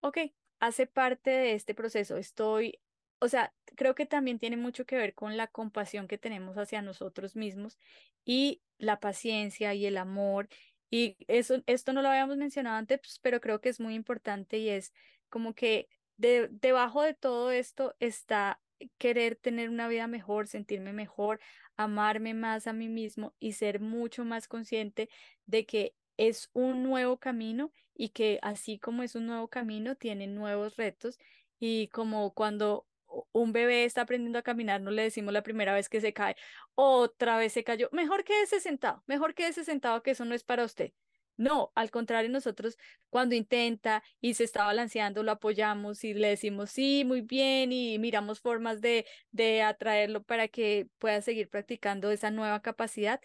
ok, 0.00 0.18
hace 0.58 0.88
parte 0.88 1.30
de 1.30 1.52
este 1.52 1.72
proceso, 1.72 2.16
estoy, 2.16 2.80
o 3.20 3.28
sea, 3.28 3.54
creo 3.76 3.94
que 3.94 4.06
también 4.06 4.40
tiene 4.40 4.56
mucho 4.56 4.86
que 4.86 4.96
ver 4.96 5.14
con 5.14 5.36
la 5.36 5.46
compasión 5.46 6.08
que 6.08 6.18
tenemos 6.18 6.58
hacia 6.58 6.82
nosotros 6.82 7.36
mismos 7.36 7.78
y 8.24 8.63
la 8.78 9.00
paciencia 9.00 9.74
y 9.74 9.86
el 9.86 9.96
amor. 9.96 10.48
Y 10.90 11.16
eso, 11.28 11.62
esto 11.66 11.92
no 11.92 12.02
lo 12.02 12.08
habíamos 12.08 12.36
mencionado 12.36 12.76
antes, 12.76 13.00
pues, 13.00 13.18
pero 13.20 13.40
creo 13.40 13.60
que 13.60 13.68
es 13.68 13.80
muy 13.80 13.94
importante 13.94 14.58
y 14.58 14.68
es 14.68 14.92
como 15.28 15.54
que 15.54 15.88
de, 16.16 16.48
debajo 16.50 17.02
de 17.02 17.14
todo 17.14 17.50
esto 17.50 17.94
está 18.00 18.60
querer 18.98 19.36
tener 19.36 19.70
una 19.70 19.88
vida 19.88 20.06
mejor, 20.06 20.46
sentirme 20.46 20.92
mejor, 20.92 21.40
amarme 21.76 22.34
más 22.34 22.66
a 22.66 22.72
mí 22.72 22.88
mismo 22.88 23.34
y 23.40 23.52
ser 23.52 23.80
mucho 23.80 24.24
más 24.24 24.48
consciente 24.48 25.08
de 25.46 25.66
que 25.66 25.94
es 26.16 26.50
un 26.52 26.82
nuevo 26.82 27.18
camino 27.18 27.72
y 27.94 28.10
que 28.10 28.38
así 28.42 28.78
como 28.78 29.02
es 29.02 29.14
un 29.14 29.26
nuevo 29.26 29.48
camino, 29.48 29.96
tiene 29.96 30.26
nuevos 30.26 30.76
retos 30.76 31.18
y 31.58 31.88
como 31.88 32.32
cuando 32.34 32.86
un 33.32 33.52
bebé 33.52 33.84
está 33.84 34.02
aprendiendo 34.02 34.38
a 34.38 34.42
caminar, 34.42 34.80
no 34.80 34.90
le 34.90 35.02
decimos 35.02 35.32
la 35.32 35.42
primera 35.42 35.74
vez 35.74 35.88
que 35.88 36.00
se 36.00 36.12
cae, 36.12 36.36
otra 36.74 37.36
vez 37.38 37.52
se 37.52 37.64
cayó, 37.64 37.88
mejor 37.92 38.24
quédese 38.24 38.60
sentado, 38.60 39.02
mejor 39.06 39.34
quédese 39.34 39.64
sentado 39.64 40.02
que 40.02 40.12
eso 40.12 40.24
no 40.24 40.34
es 40.34 40.44
para 40.44 40.64
usted. 40.64 40.92
No, 41.36 41.72
al 41.74 41.90
contrario, 41.90 42.30
nosotros 42.30 42.78
cuando 43.10 43.34
intenta 43.34 44.04
y 44.20 44.34
se 44.34 44.44
está 44.44 44.64
balanceando, 44.66 45.24
lo 45.24 45.32
apoyamos 45.32 46.04
y 46.04 46.14
le 46.14 46.28
decimos 46.28 46.70
sí, 46.70 47.04
muy 47.04 47.22
bien 47.22 47.72
y 47.72 47.98
miramos 47.98 48.40
formas 48.40 48.80
de, 48.80 49.04
de 49.32 49.62
atraerlo 49.62 50.22
para 50.22 50.46
que 50.48 50.88
pueda 50.98 51.20
seguir 51.22 51.48
practicando 51.50 52.10
esa 52.12 52.30
nueva 52.30 52.62
capacidad. 52.62 53.20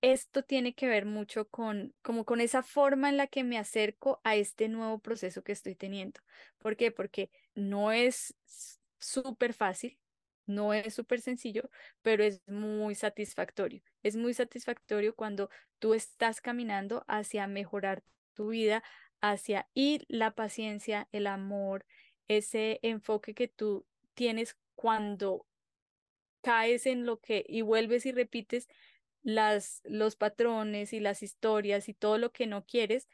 esto 0.00 0.42
tiene 0.42 0.74
que 0.74 0.86
ver 0.86 1.06
mucho 1.06 1.48
con, 1.48 1.94
como 2.02 2.24
con 2.26 2.40
esa 2.42 2.62
forma 2.62 3.08
en 3.08 3.16
la 3.16 3.26
que 3.26 3.42
me 3.44 3.56
acerco 3.58 4.20
a 4.24 4.36
este 4.36 4.68
nuevo 4.68 4.98
proceso 4.98 5.42
que 5.42 5.52
estoy 5.52 5.74
teniendo. 5.74 6.20
¿Por 6.58 6.76
qué? 6.76 6.90
Porque 6.90 7.30
no 7.54 7.90
es 7.92 8.34
súper 9.06 9.54
fácil, 9.54 9.98
no 10.46 10.74
es 10.74 10.94
súper 10.94 11.20
sencillo, 11.20 11.70
pero 12.02 12.24
es 12.24 12.42
muy 12.46 12.94
satisfactorio. 12.94 13.82
Es 14.02 14.16
muy 14.16 14.34
satisfactorio 14.34 15.14
cuando 15.14 15.50
tú 15.78 15.94
estás 15.94 16.40
caminando 16.40 17.04
hacia 17.08 17.46
mejorar 17.46 18.02
tu 18.34 18.48
vida, 18.48 18.82
hacia 19.20 19.68
y 19.74 20.04
la 20.08 20.34
paciencia, 20.34 21.08
el 21.12 21.26
amor, 21.26 21.86
ese 22.28 22.78
enfoque 22.82 23.34
que 23.34 23.48
tú 23.48 23.86
tienes 24.14 24.56
cuando 24.74 25.46
caes 26.42 26.86
en 26.86 27.06
lo 27.06 27.20
que 27.20 27.44
y 27.48 27.62
vuelves 27.62 28.04
y 28.06 28.12
repites 28.12 28.68
las, 29.22 29.80
los 29.84 30.16
patrones 30.16 30.92
y 30.92 31.00
las 31.00 31.22
historias 31.22 31.88
y 31.88 31.94
todo 31.94 32.18
lo 32.18 32.32
que 32.32 32.46
no 32.46 32.66
quieres, 32.66 33.08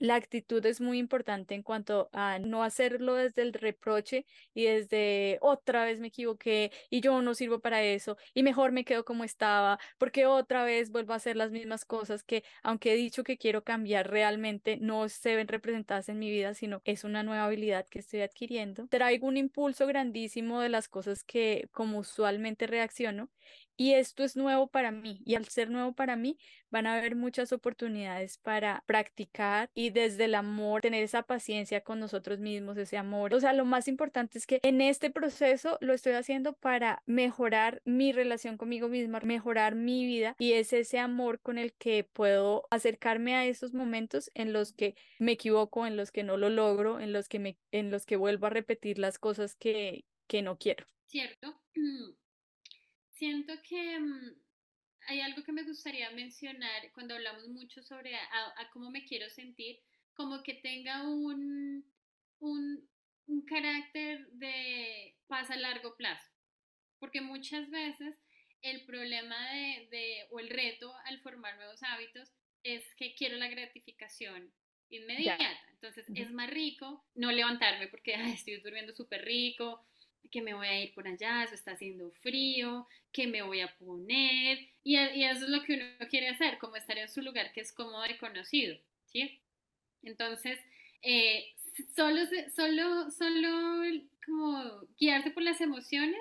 la 0.00 0.16
actitud 0.16 0.64
es 0.66 0.80
muy 0.80 0.98
importante 0.98 1.54
en 1.54 1.62
cuanto 1.62 2.08
a 2.12 2.38
no 2.40 2.64
hacerlo 2.64 3.14
desde 3.14 3.42
el 3.42 3.52
reproche 3.52 4.26
y 4.54 4.64
desde 4.64 5.38
otra 5.42 5.84
vez 5.84 6.00
me 6.00 6.08
equivoqué 6.08 6.72
y 6.88 7.00
yo 7.02 7.20
no 7.22 7.34
sirvo 7.34 7.60
para 7.60 7.82
eso 7.84 8.16
y 8.34 8.42
mejor 8.42 8.72
me 8.72 8.84
quedo 8.84 9.04
como 9.04 9.24
estaba 9.24 9.78
porque 9.98 10.26
otra 10.26 10.64
vez 10.64 10.90
vuelvo 10.90 11.12
a 11.12 11.16
hacer 11.16 11.36
las 11.36 11.50
mismas 11.52 11.84
cosas 11.84 12.24
que 12.24 12.42
aunque 12.62 12.92
he 12.92 12.96
dicho 12.96 13.22
que 13.24 13.36
quiero 13.36 13.62
cambiar 13.62 14.10
realmente 14.10 14.78
no 14.78 15.08
se 15.08 15.36
ven 15.36 15.48
representadas 15.48 16.08
en 16.08 16.18
mi 16.18 16.30
vida 16.30 16.54
sino 16.54 16.80
es 16.84 17.04
una 17.04 17.22
nueva 17.22 17.44
habilidad 17.44 17.86
que 17.88 17.98
estoy 18.00 18.22
adquiriendo. 18.22 18.86
Traigo 18.88 19.26
un 19.26 19.36
impulso 19.36 19.86
grandísimo 19.86 20.60
de 20.60 20.70
las 20.70 20.88
cosas 20.88 21.24
que 21.24 21.68
como 21.72 21.98
usualmente 21.98 22.66
reacciono 22.66 23.30
y 23.80 23.94
esto 23.94 24.24
es 24.24 24.36
nuevo 24.36 24.66
para 24.66 24.90
mí 24.90 25.22
y 25.24 25.36
al 25.36 25.46
ser 25.46 25.70
nuevo 25.70 25.94
para 25.94 26.14
mí 26.14 26.36
van 26.68 26.86
a 26.86 26.98
haber 26.98 27.16
muchas 27.16 27.50
oportunidades 27.50 28.36
para 28.36 28.84
practicar 28.84 29.70
y 29.72 29.88
desde 29.88 30.26
el 30.26 30.34
amor 30.34 30.82
tener 30.82 31.02
esa 31.02 31.22
paciencia 31.22 31.80
con 31.80 31.98
nosotros 31.98 32.40
mismos, 32.40 32.76
ese 32.76 32.98
amor. 32.98 33.32
O 33.32 33.40
sea, 33.40 33.54
lo 33.54 33.64
más 33.64 33.88
importante 33.88 34.36
es 34.36 34.46
que 34.46 34.60
en 34.62 34.82
este 34.82 35.08
proceso 35.08 35.78
lo 35.80 35.94
estoy 35.94 36.12
haciendo 36.12 36.52
para 36.52 37.02
mejorar 37.06 37.80
mi 37.86 38.12
relación 38.12 38.58
conmigo 38.58 38.88
misma, 38.88 39.20
mejorar 39.20 39.74
mi 39.76 40.04
vida 40.04 40.36
y 40.38 40.52
es 40.52 40.74
ese 40.74 40.98
amor 40.98 41.40
con 41.40 41.56
el 41.56 41.72
que 41.72 42.04
puedo 42.04 42.66
acercarme 42.70 43.34
a 43.34 43.46
esos 43.46 43.72
momentos 43.72 44.30
en 44.34 44.52
los 44.52 44.74
que 44.74 44.94
me 45.18 45.32
equivoco, 45.32 45.86
en 45.86 45.96
los 45.96 46.12
que 46.12 46.22
no 46.22 46.36
lo 46.36 46.50
logro, 46.50 47.00
en 47.00 47.14
los 47.14 47.30
que 47.30 47.38
me 47.38 47.56
en 47.70 47.90
los 47.90 48.04
que 48.04 48.16
vuelvo 48.16 48.46
a 48.46 48.50
repetir 48.50 48.98
las 48.98 49.18
cosas 49.18 49.54
que 49.54 50.04
que 50.26 50.42
no 50.42 50.58
quiero. 50.58 50.84
Cierto. 51.06 51.58
siento 53.20 53.52
que 53.68 54.00
mm, 54.00 54.34
hay 55.08 55.20
algo 55.20 55.44
que 55.44 55.52
me 55.52 55.62
gustaría 55.62 56.10
mencionar 56.12 56.90
cuando 56.94 57.14
hablamos 57.14 57.48
mucho 57.48 57.82
sobre 57.82 58.16
a, 58.16 58.70
cómo 58.72 58.90
me 58.90 59.04
quiero 59.04 59.28
sentir, 59.28 59.78
como 60.14 60.42
que 60.42 60.54
tenga 60.54 61.02
un, 61.02 61.84
un, 62.38 62.88
un 63.26 63.44
carácter 63.44 64.26
de 64.32 65.16
paz 65.26 65.50
a 65.50 65.56
largo 65.56 65.96
plazo. 65.96 66.26
Porque 66.98 67.20
muchas 67.20 67.68
veces 67.70 68.16
el 68.62 68.86
problema 68.86 69.36
de, 69.52 69.88
de, 69.90 70.26
o 70.30 70.40
el 70.40 70.48
reto 70.48 70.90
al 71.04 71.20
formar 71.20 71.56
nuevos 71.56 71.82
hábitos 71.82 72.32
es 72.62 72.82
que 72.94 73.14
quiero 73.14 73.36
la 73.36 73.48
gratificación 73.48 74.50
inmediata. 74.88 75.60
Entonces 75.72 76.06
es 76.14 76.30
más 76.32 76.48
rico 76.48 77.04
no 77.14 77.30
levantarme 77.30 77.88
porque 77.88 78.14
estoy 78.34 78.60
durmiendo 78.60 78.94
súper 78.94 79.26
rico, 79.26 79.86
que 80.30 80.42
me 80.42 80.54
voy 80.54 80.66
a 80.66 80.80
ir 80.82 80.94
por 80.94 81.06
allá, 81.06 81.44
eso 81.44 81.54
está 81.54 81.72
haciendo 81.72 82.10
frío, 82.12 82.86
que 83.12 83.26
me 83.26 83.42
voy 83.42 83.60
a 83.60 83.74
poner, 83.78 84.58
y, 84.84 84.96
y, 84.96 85.24
eso 85.24 85.44
es 85.44 85.50
lo 85.50 85.62
que 85.62 85.74
uno 85.74 86.08
quiere 86.08 86.28
hacer, 86.28 86.58
como 86.58 86.76
estar 86.76 86.96
en 86.98 87.08
su 87.08 87.20
lugar 87.22 87.52
que 87.52 87.60
es 87.60 87.72
cómodo 87.72 88.04
y 88.06 88.16
conocido, 88.16 88.78
¿sí? 89.06 89.40
Entonces, 90.02 90.58
eh, 91.02 91.54
solo, 91.94 92.20
solo, 92.54 93.10
solo 93.10 94.02
como 94.24 94.86
guiarse 94.98 95.30
por 95.30 95.42
las 95.42 95.60
emociones, 95.60 96.20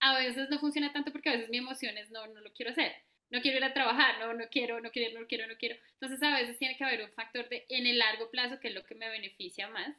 a 0.00 0.18
veces 0.18 0.48
no 0.50 0.58
funciona 0.58 0.92
tanto 0.92 1.12
porque 1.12 1.30
a 1.30 1.32
veces 1.32 1.50
mis 1.50 1.60
emociones 1.60 2.10
no, 2.10 2.26
no 2.26 2.40
lo 2.40 2.52
quiero 2.52 2.72
hacer, 2.72 2.92
no 3.30 3.40
quiero 3.40 3.58
ir 3.58 3.64
a 3.64 3.74
trabajar, 3.74 4.18
no, 4.18 4.34
no 4.34 4.44
quiero, 4.50 4.80
no 4.80 4.90
quiero, 4.90 5.18
no 5.18 5.26
quiero, 5.26 5.46
no 5.46 5.54
quiero. 5.56 5.76
Entonces 5.94 6.22
a 6.22 6.36
veces 6.36 6.58
tiene 6.58 6.76
que 6.76 6.84
haber 6.84 7.02
un 7.02 7.12
factor 7.12 7.48
de 7.48 7.64
en 7.68 7.86
el 7.86 7.98
largo 7.98 8.30
plazo 8.30 8.60
que 8.60 8.68
es 8.68 8.74
lo 8.74 8.84
que 8.84 8.94
me 8.94 9.08
beneficia 9.08 9.68
más, 9.68 9.96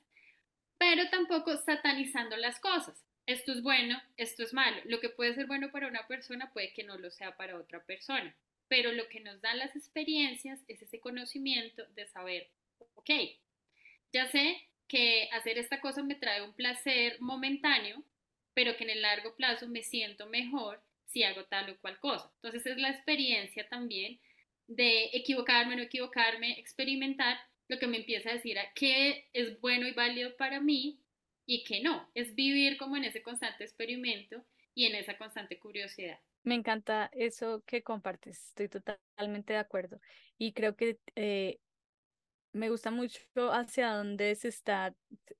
pero 0.77 1.09
tampoco 1.09 1.57
satanizando 1.57 2.35
las 2.37 2.59
cosas 2.59 3.05
esto 3.25 3.51
es 3.51 3.61
bueno, 3.61 4.01
esto 4.17 4.43
es 4.43 4.53
malo. 4.53 4.77
Lo 4.85 4.99
que 4.99 5.09
puede 5.09 5.33
ser 5.33 5.47
bueno 5.47 5.71
para 5.71 5.87
una 5.87 6.07
persona 6.07 6.51
puede 6.53 6.73
que 6.73 6.83
no 6.83 6.97
lo 6.97 7.09
sea 7.09 7.35
para 7.35 7.57
otra 7.57 7.83
persona. 7.83 8.35
Pero 8.67 8.91
lo 8.91 9.07
que 9.09 9.19
nos 9.19 9.41
dan 9.41 9.59
las 9.59 9.75
experiencias 9.75 10.59
es 10.67 10.81
ese 10.81 10.99
conocimiento 10.99 11.85
de 11.95 12.07
saber, 12.07 12.49
ok, 12.95 13.09
ya 14.11 14.27
sé 14.27 14.67
que 14.87 15.29
hacer 15.31 15.57
esta 15.57 15.81
cosa 15.81 16.03
me 16.03 16.15
trae 16.15 16.41
un 16.41 16.53
placer 16.53 17.17
momentáneo, 17.19 18.03
pero 18.53 18.77
que 18.77 18.83
en 18.83 18.91
el 18.91 19.01
largo 19.01 19.35
plazo 19.35 19.67
me 19.67 19.83
siento 19.83 20.27
mejor 20.27 20.81
si 21.05 21.23
hago 21.23 21.45
tal 21.45 21.69
o 21.69 21.77
cual 21.77 21.99
cosa. 21.99 22.31
Entonces 22.35 22.65
es 22.65 22.77
la 22.77 22.89
experiencia 22.89 23.67
también 23.67 24.19
de 24.67 25.09
equivocarme, 25.13 25.75
no 25.75 25.83
equivocarme, 25.83 26.59
experimentar, 26.59 27.37
lo 27.67 27.79
que 27.79 27.87
me 27.87 27.97
empieza 27.97 28.29
a 28.29 28.33
decir 28.33 28.59
a 28.59 28.71
qué 28.73 29.27
es 29.33 29.59
bueno 29.59 29.87
y 29.87 29.91
válido 29.91 30.35
para 30.37 30.59
mí 30.59 30.99
y 31.45 31.63
que 31.63 31.81
no, 31.81 32.09
es 32.13 32.35
vivir 32.35 32.77
como 32.77 32.97
en 32.97 33.03
ese 33.03 33.21
constante 33.21 33.63
experimento 33.63 34.43
y 34.73 34.85
en 34.85 34.95
esa 34.95 35.17
constante 35.17 35.59
curiosidad. 35.59 36.19
Me 36.43 36.55
encanta 36.55 37.09
eso 37.13 37.63
que 37.65 37.83
compartes, 37.83 38.49
estoy 38.49 38.69
totalmente 38.69 39.53
de 39.53 39.59
acuerdo 39.59 39.99
y 40.37 40.53
creo 40.53 40.75
que 40.75 40.99
eh, 41.15 41.59
me 42.51 42.69
gusta 42.69 42.91
mucho 42.91 43.19
hacia 43.51 43.93
dónde 43.93 44.35
se 44.35 44.47
está, 44.47 44.95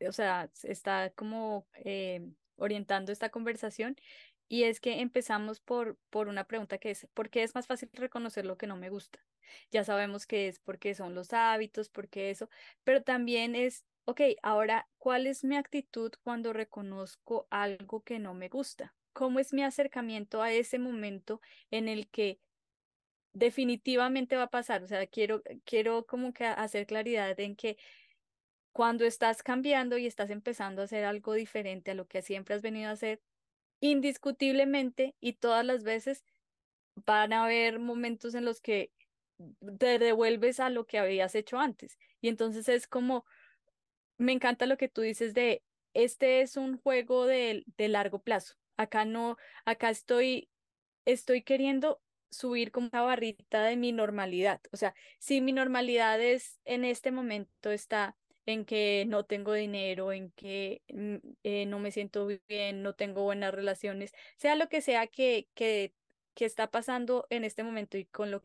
o 0.07 0.11
sea, 0.11 0.49
se 0.53 0.71
está 0.71 1.11
como 1.11 1.67
eh, 1.75 2.21
orientando 2.57 3.11
esta 3.11 3.29
conversación 3.29 3.95
y 4.47 4.63
es 4.63 4.79
que 4.79 4.99
empezamos 5.01 5.59
por, 5.59 5.97
por 6.09 6.27
una 6.27 6.45
pregunta 6.45 6.77
que 6.77 6.91
es, 6.91 7.07
¿por 7.13 7.29
qué 7.29 7.43
es 7.43 7.55
más 7.55 7.67
fácil 7.67 7.89
reconocer 7.93 8.45
lo 8.45 8.57
que 8.57 8.67
no 8.67 8.75
me 8.75 8.89
gusta? 8.89 9.19
Ya 9.71 9.83
sabemos 9.83 10.25
que 10.27 10.47
es 10.47 10.59
porque 10.59 10.93
son 10.93 11.15
los 11.15 11.33
hábitos, 11.33 11.89
porque 11.89 12.29
eso, 12.29 12.49
pero 12.83 13.03
también 13.03 13.55
es 13.55 13.85
ok, 14.05 14.21
ahora, 14.43 14.87
¿cuál 14.97 15.27
es 15.27 15.43
mi 15.43 15.57
actitud 15.57 16.11
cuando 16.23 16.53
reconozco 16.53 17.47
algo 17.49 18.03
que 18.03 18.19
no 18.19 18.33
me 18.33 18.49
gusta? 18.49 18.95
¿Cómo 19.13 19.39
es 19.39 19.53
mi 19.53 19.63
acercamiento 19.63 20.41
a 20.41 20.51
ese 20.51 20.79
momento 20.79 21.41
en 21.71 21.87
el 21.87 22.07
que 22.09 22.39
definitivamente 23.33 24.35
va 24.37 24.43
a 24.43 24.49
pasar? 24.51 24.83
O 24.83 24.87
sea, 24.87 25.05
quiero, 25.07 25.41
quiero 25.65 26.05
como 26.05 26.33
que 26.33 26.45
hacer 26.45 26.85
claridad 26.85 27.39
en 27.39 27.55
que 27.55 27.77
cuando 28.71 29.05
estás 29.05 29.41
cambiando 29.41 29.97
y 29.97 30.05
estás 30.05 30.29
empezando 30.29 30.81
a 30.81 30.85
hacer 30.85 31.05
algo 31.05 31.33
diferente 31.33 31.91
a 31.91 31.95
lo 31.95 32.07
que 32.07 32.21
siempre 32.21 32.55
has 32.55 32.61
venido 32.61 32.89
a 32.89 32.93
hacer, 32.93 33.21
indiscutiblemente 33.79 35.15
y 35.21 35.33
todas 35.33 35.65
las 35.65 35.83
veces 35.83 36.25
van 37.05 37.33
a 37.33 37.45
haber 37.45 37.79
momentos 37.79 38.35
en 38.35 38.45
los 38.45 38.61
que 38.61 38.91
te 39.79 39.99
devuelves 39.99 40.59
a 40.59 40.69
lo 40.69 40.85
que 40.85 40.99
habías 40.99 41.35
hecho 41.35 41.59
antes. 41.59 41.97
Y 42.21 42.29
entonces 42.29 42.69
es 42.69 42.87
como, 42.87 43.25
me 44.17 44.31
encanta 44.31 44.65
lo 44.65 44.77
que 44.77 44.89
tú 44.89 45.01
dices 45.01 45.33
de, 45.33 45.63
este 45.93 46.41
es 46.41 46.57
un 46.57 46.77
juego 46.77 47.25
de, 47.25 47.63
largo 47.77 48.19
plazo. 48.19 48.55
Acá 48.77 49.05
no, 49.05 49.37
acá 49.65 49.89
estoy, 49.89 50.49
estoy 51.05 51.41
queriendo 51.43 52.01
subir 52.29 52.71
como 52.71 52.89
una 52.91 53.01
barrita 53.01 53.63
de 53.63 53.77
mi 53.77 53.91
normalidad. 53.91 54.61
O 54.71 54.77
sea, 54.77 54.93
si 55.19 55.41
mi 55.41 55.53
normalidad 55.53 56.21
es 56.21 56.59
en 56.65 56.83
este 56.85 57.11
momento 57.11 57.71
está 57.71 58.17
en 58.45 58.65
que 58.65 59.05
no 59.07 59.25
tengo 59.25 59.53
dinero, 59.53 60.11
en 60.11 60.31
que 60.31 60.83
mm, 60.89 61.15
eh, 61.43 61.65
no 61.65 61.79
me 61.79 61.91
siento 61.91 62.27
bien, 62.47 62.83
no 62.83 62.93
tengo 62.93 63.23
buenas 63.23 63.53
relaciones, 63.53 64.13
sea 64.37 64.55
lo 64.55 64.69
que 64.69 64.81
sea 64.81 65.07
que, 65.07 65.47
que, 65.55 65.93
que 66.35 66.45
está 66.45 66.69
pasando 66.69 67.25
en 67.29 67.43
este 67.43 67.63
momento 67.63 67.97
y 67.97 68.05
con 68.05 68.31
lo 68.31 68.43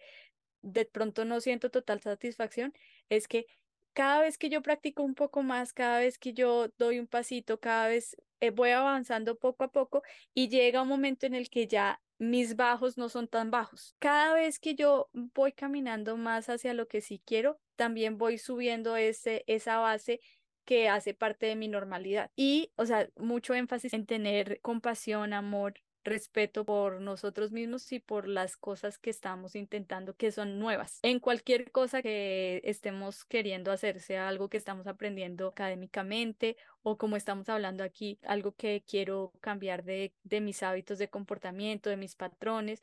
de 0.63 0.85
pronto 0.85 1.25
no 1.25 1.41
siento 1.41 1.71
total 1.71 2.01
satisfacción, 2.01 2.73
es 3.09 3.29
que 3.29 3.47
cada 3.93 4.21
vez 4.21 4.39
que 4.39 4.49
yo 4.49 4.63
practico 4.63 5.03
un 5.03 5.15
poco 5.15 5.43
más, 5.43 5.73
cada 5.73 5.99
vez 6.01 6.19
que 6.19 6.33
yo 6.33 6.69
doy 6.79 6.99
un 6.99 7.07
pasito, 7.07 7.61
cada 7.61 7.89
vez 7.89 8.17
eh, 8.41 8.51
voy 8.51 8.71
avanzando 8.71 9.39
poco 9.39 9.65
a 9.65 9.73
poco 9.73 10.03
y 10.35 10.49
llega 10.49 10.83
un 10.83 10.89
momento 10.89 11.27
en 11.27 11.35
el 11.35 11.51
que 11.51 11.67
ya 11.67 12.01
mis 12.19 12.57
bajos 12.57 12.99
no 12.99 13.09
son 13.09 13.29
tan 13.29 13.51
bajos. 13.51 13.97
Cada 13.99 14.35
vez 14.35 14.59
que 14.59 14.75
yo 14.75 15.09
voy 15.13 15.53
caminando 15.53 16.17
más 16.17 16.49
hacia 16.49 16.75
lo 16.75 16.87
que 16.87 17.01
sí 17.01 17.23
quiero, 17.25 17.59
también 17.77 18.19
voy 18.19 18.39
subiendo 18.39 18.97
ese, 18.97 19.45
esa 19.47 19.79
base 19.79 20.21
que 20.65 20.89
hace 20.89 21.15
parte 21.15 21.47
de 21.47 21.57
mi 21.57 21.69
normalidad. 21.69 22.31
Y, 22.37 22.73
o 22.77 22.87
sea, 22.87 23.09
mucho 23.17 23.55
énfasis 23.55 23.95
en 23.95 24.07
tener 24.07 24.61
compasión, 24.61 25.33
amor, 25.33 25.75
respeto 26.05 26.65
por 26.65 27.01
nosotros 27.01 27.53
mismos 27.53 27.91
y 27.93 28.01
por 28.01 28.27
las 28.27 28.57
cosas 28.57 28.99
que 28.99 29.11
estamos 29.11 29.55
intentando 29.55 30.15
que 30.17 30.33
son 30.33 30.59
nuevas. 30.59 30.99
En 31.03 31.21
cualquier 31.21 31.71
cosa 31.71 32.03
que 32.03 32.61
estemos 32.65 33.25
queriendo 33.25 33.71
hacer, 33.73 34.01
sea 34.01 34.29
algo 34.29 34.49
que 34.49 34.57
estamos 34.57 34.87
aprendiendo 34.87 35.49
académicamente 35.49 36.57
o 36.83 36.97
como 36.97 37.17
estamos 37.17 37.49
hablando 37.49 37.85
aquí, 37.85 38.19
algo 38.23 38.53
que 38.53 38.83
quiero 38.87 39.33
cambiar 39.41 39.85
de, 39.85 40.15
de 40.23 40.41
mis 40.41 40.63
hábitos 40.63 40.99
de 40.99 41.09
comportamiento, 41.09 41.91
de 41.91 41.97
mis 41.97 42.17
patrones, 42.17 42.83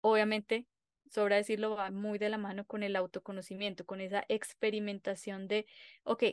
obviamente 0.00 0.66
sobra 1.12 1.36
decirlo, 1.36 1.76
va 1.76 1.90
muy 1.90 2.18
de 2.18 2.30
la 2.30 2.38
mano 2.38 2.66
con 2.66 2.82
el 2.82 2.96
autoconocimiento, 2.96 3.84
con 3.84 4.00
esa 4.00 4.24
experimentación 4.28 5.46
de, 5.46 5.66
ok, 6.04 6.24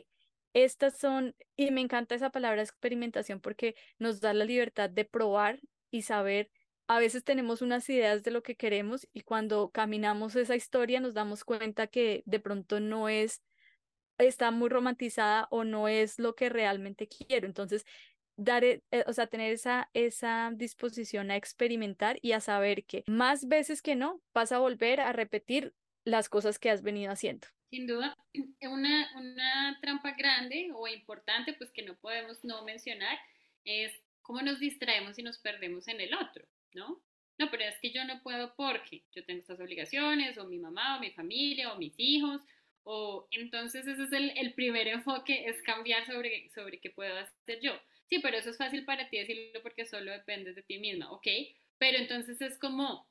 estas 0.54 0.98
son, 0.98 1.36
y 1.56 1.70
me 1.70 1.80
encanta 1.80 2.14
esa 2.14 2.30
palabra 2.30 2.62
experimentación 2.62 3.40
porque 3.40 3.76
nos 3.98 4.20
da 4.20 4.34
la 4.34 4.44
libertad 4.44 4.90
de 4.90 5.04
probar 5.04 5.60
y 5.90 6.02
saber. 6.02 6.50
A 6.86 6.98
veces 6.98 7.22
tenemos 7.22 7.62
unas 7.62 7.88
ideas 7.88 8.22
de 8.22 8.30
lo 8.32 8.42
que 8.42 8.56
queremos 8.56 9.08
y 9.12 9.22
cuando 9.22 9.70
caminamos 9.70 10.34
esa 10.34 10.56
historia 10.56 11.00
nos 11.00 11.14
damos 11.14 11.44
cuenta 11.44 11.86
que 11.86 12.22
de 12.26 12.40
pronto 12.40 12.80
no 12.80 13.08
es, 13.08 13.42
está 14.18 14.50
muy 14.50 14.68
romantizada 14.68 15.46
o 15.50 15.64
no 15.64 15.86
es 15.86 16.18
lo 16.18 16.34
que 16.34 16.48
realmente 16.48 17.08
quiero. 17.08 17.46
Entonces, 17.46 17.84
dar, 18.36 18.64
eh, 18.64 18.82
o 19.06 19.12
sea, 19.12 19.26
tener 19.26 19.52
esa, 19.52 19.90
esa 19.92 20.50
disposición 20.54 21.30
a 21.30 21.36
experimentar 21.36 22.18
y 22.22 22.32
a 22.32 22.40
saber 22.40 22.84
que 22.84 23.04
más 23.06 23.46
veces 23.46 23.82
que 23.82 23.96
no 23.96 24.20
vas 24.34 24.50
a 24.50 24.58
volver 24.58 25.00
a 25.00 25.12
repetir 25.12 25.74
las 26.04 26.28
cosas 26.28 26.58
que 26.58 26.70
has 26.70 26.82
venido 26.82 27.12
haciendo. 27.12 27.46
Sin 27.70 27.86
duda, 27.86 28.16
una, 28.62 29.10
una 29.16 29.78
trampa 29.80 30.12
grande 30.16 30.70
o 30.74 30.88
importante, 30.88 31.52
pues 31.54 31.70
que 31.70 31.82
no 31.82 31.94
podemos 31.96 32.42
no 32.42 32.64
mencionar, 32.64 33.18
es 33.64 33.92
cómo 34.30 34.42
nos 34.42 34.60
distraemos 34.60 35.18
y 35.18 35.24
nos 35.24 35.38
perdemos 35.38 35.88
en 35.88 36.00
el 36.00 36.14
otro, 36.14 36.46
¿no? 36.72 37.02
No, 37.36 37.50
pero 37.50 37.64
es 37.64 37.76
que 37.80 37.90
yo 37.90 38.04
no 38.04 38.22
puedo 38.22 38.54
porque 38.54 39.02
yo 39.12 39.24
tengo 39.24 39.40
estas 39.40 39.58
obligaciones, 39.58 40.38
o 40.38 40.44
mi 40.44 40.60
mamá, 40.60 40.96
o 40.96 41.00
mi 41.00 41.10
familia, 41.10 41.72
o 41.72 41.78
mis 41.78 41.94
hijos, 41.96 42.40
o 42.84 43.26
entonces 43.32 43.88
ese 43.88 44.04
es 44.04 44.12
el, 44.12 44.54
primer 44.54 44.86
enfoque, 44.86 45.46
es 45.46 45.60
cambiar 45.62 46.06
sobre, 46.06 46.48
sobre 46.50 46.78
qué 46.78 46.90
puedo 46.90 47.12
hacer 47.18 47.58
yo. 47.60 47.72
Sí, 48.06 48.20
pero 48.20 48.36
eso 48.36 48.50
es 48.50 48.56
fácil 48.56 48.84
para 48.84 49.08
ti 49.08 49.18
decirlo 49.18 49.60
porque 49.64 49.84
solo 49.84 50.12
dependes 50.12 50.54
de 50.54 50.62
ti 50.62 50.78
misma, 50.78 51.10
¿ok? 51.10 51.26
Pero 51.78 51.98
entonces 51.98 52.40
es 52.40 52.56
como, 52.56 53.08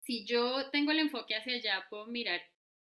si 0.00 0.24
yo 0.24 0.68
tengo 0.72 0.90
el 0.90 0.98
enfoque 0.98 1.36
hacia 1.36 1.54
allá, 1.54 1.86
puedo 1.88 2.06
mirar 2.06 2.42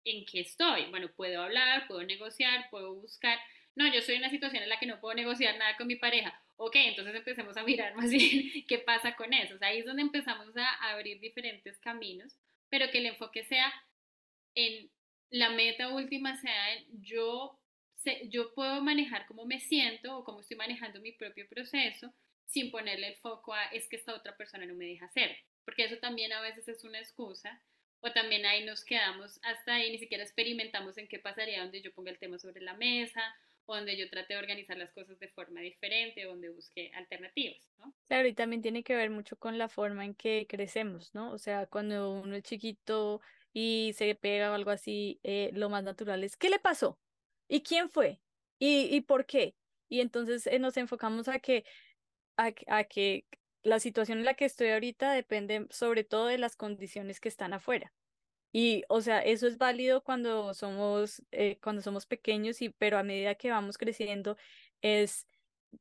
en 0.05 0.25
qué 0.27 0.43
estoy. 0.43 0.85
Bueno, 0.91 1.11
puedo 1.17 1.43
hablar, 1.43 1.89
puedo 1.89 2.05
negociar, 2.05 2.71
puedo 2.71 2.95
buscar. 2.95 3.37
No, 3.75 3.93
yo 3.93 4.01
soy 4.01 4.15
en 4.15 4.21
una 4.21 4.31
situación 4.31 4.63
en 4.63 4.69
la 4.69 4.79
que 4.79 4.87
no 4.87 5.01
puedo 5.01 5.17
negociar 5.17 5.59
nada 5.59 5.77
con 5.77 5.89
mi 5.89 5.97
pareja. 5.97 6.41
Ok, 6.61 6.75
entonces 6.75 7.15
empecemos 7.15 7.57
a 7.57 7.63
mirar 7.63 7.95
más 7.97 8.11
bien 8.11 8.65
qué 8.67 8.79
pasa 8.79 9.15
con 9.15 9.33
eso. 9.33 9.55
O 9.55 9.59
sea, 9.59 9.69
ahí 9.69 9.79
es 9.79 9.87
donde 9.87 10.03
empezamos 10.03 10.57
a 10.57 10.91
abrir 10.91 11.21
diferentes 11.21 11.79
caminos, 11.79 12.37
pero 12.69 12.91
que 12.91 12.99
el 12.99 13.07
enfoque 13.07 13.45
sea 13.45 13.73
en 14.55 14.91
la 15.31 15.51
meta 15.51 15.89
última, 15.89 16.37
sea 16.37 16.75
en 16.75 17.03
yo, 17.03 17.61
yo 18.29 18.53
puedo 18.55 18.83
manejar 18.83 19.27
cómo 19.27 19.45
me 19.45 19.61
siento 19.61 20.19
o 20.19 20.25
cómo 20.25 20.41
estoy 20.41 20.57
manejando 20.57 21.01
mi 21.01 21.13
propio 21.13 21.49
proceso 21.49 22.13
sin 22.45 22.71
ponerle 22.71 23.09
el 23.09 23.17
foco 23.17 23.55
a 23.55 23.67
es 23.67 23.89
que 23.89 23.97
esta 23.97 24.15
otra 24.15 24.37
persona 24.37 24.67
no 24.67 24.75
me 24.75 24.87
deja 24.87 25.05
hacer, 25.07 25.37
porque 25.65 25.85
eso 25.85 25.99
también 25.99 26.33
a 26.33 26.41
veces 26.41 26.67
es 26.67 26.83
una 26.83 26.99
excusa 26.99 27.63
o 28.01 28.11
también 28.13 28.47
ahí 28.47 28.65
nos 28.65 28.85
quedamos 28.85 29.39
hasta 29.43 29.75
ahí, 29.75 29.91
ni 29.93 29.99
siquiera 29.99 30.25
experimentamos 30.25 30.99
en 30.99 31.09
qué 31.09 31.19
pasaría 31.19 31.63
donde 31.63 31.83
yo 31.83 31.93
ponga 31.93 32.11
el 32.11 32.19
tema 32.19 32.39
sobre 32.39 32.63
la 32.63 32.75
mesa, 32.75 33.23
o 33.69 33.77
donde 33.77 33.97
yo 33.99 34.11
trate 34.11 34.35
de 34.35 34.41
organizar 34.41 34.77
las 34.77 34.93
cosas 34.93 35.19
de 35.19 35.29
forma 35.29 35.61
diferente, 35.61 36.25
donde 36.25 36.51
busque 36.51 36.91
alternativas, 36.95 37.73
¿no? 37.79 37.95
Claro, 38.09 38.27
y 38.29 38.35
también 38.35 38.63
tiene 38.63 38.83
que 38.83 38.97
ver 38.97 39.11
mucho 39.11 39.37
con 39.39 39.59
la 39.59 39.69
forma 39.69 40.05
en 40.07 40.15
que 40.15 40.47
crecemos, 40.49 41.15
¿no? 41.15 41.31
O 41.33 41.39
sea, 41.39 41.67
cuando 41.67 42.13
uno 42.13 42.37
es 42.37 42.43
chiquito 42.43 43.21
y 43.53 43.93
se 43.95 44.15
pega 44.15 44.51
o 44.51 44.55
algo 44.55 44.71
así, 44.71 45.21
eh, 45.23 45.51
lo 45.53 45.69
más 45.69 45.85
natural 45.85 46.25
es, 46.25 46.37
¿qué 46.39 46.49
le 46.49 46.59
pasó? 46.59 46.99
¿Y 47.49 47.63
quién 47.63 47.91
fue? 47.91 48.23
¿Y, 48.59 48.95
y 48.97 49.03
por 49.03 49.27
qué? 49.27 49.57
Y 49.91 50.01
entonces 50.01 50.47
eh, 50.47 50.59
nos 50.59 50.79
enfocamos 50.79 51.29
a 51.29 51.39
que, 51.39 51.65
a, 52.37 52.53
a 52.69 52.85
que 52.85 53.27
la 53.63 53.81
situación 53.81 54.19
en 54.19 54.25
la 54.27 54.35
que 54.35 54.47
estoy 54.47 54.71
ahorita 54.71 55.13
depende 55.13 55.67
sobre 55.71 56.05
todo 56.05 56.27
de 56.29 56.39
las 56.39 56.57
condiciones 56.57 57.21
que 57.21 57.29
están 57.29 57.53
afuera. 57.55 57.95
Y, 58.53 58.85
o 58.89 59.01
sea, 59.01 59.21
eso 59.21 59.47
es 59.47 59.59
válido 59.59 60.03
cuando 60.03 60.55
somos, 60.55 61.23
eh, 61.33 61.59
cuando 61.63 61.83
somos 61.83 62.07
pequeños, 62.07 62.63
y, 62.63 62.71
pero 62.71 62.99
a 62.99 63.03
medida 63.03 63.35
que 63.35 63.51
vamos 63.51 63.79
creciendo, 63.79 64.37
es 64.83 65.27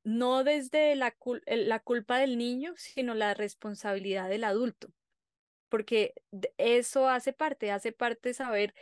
no 0.03 0.43
desde 0.43 0.95
la, 0.95 1.15
la 1.45 1.79
culpa 1.79 2.19
del 2.19 2.37
niño, 2.37 2.73
sino 2.77 3.13
la 3.13 3.33
responsabilidad 3.33 4.29
del 4.29 4.43
adulto. 4.43 4.89
Porque 5.69 6.13
eso 6.57 7.09
hace 7.09 7.33
parte, 7.33 7.71
hace 7.71 7.91
parte 7.91 8.33
saber, 8.33 8.73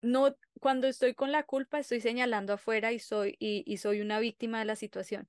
no, 0.00 0.36
cuando 0.60 0.86
estoy 0.86 1.14
con 1.14 1.32
la 1.32 1.42
culpa, 1.44 1.78
estoy 1.78 2.00
señalando 2.00 2.52
afuera 2.52 2.92
y 2.92 2.98
soy, 3.00 3.36
y, 3.38 3.64
y 3.66 3.78
soy 3.78 4.00
una 4.00 4.20
víctima 4.20 4.60
de 4.60 4.64
la 4.64 4.76
situación 4.76 5.28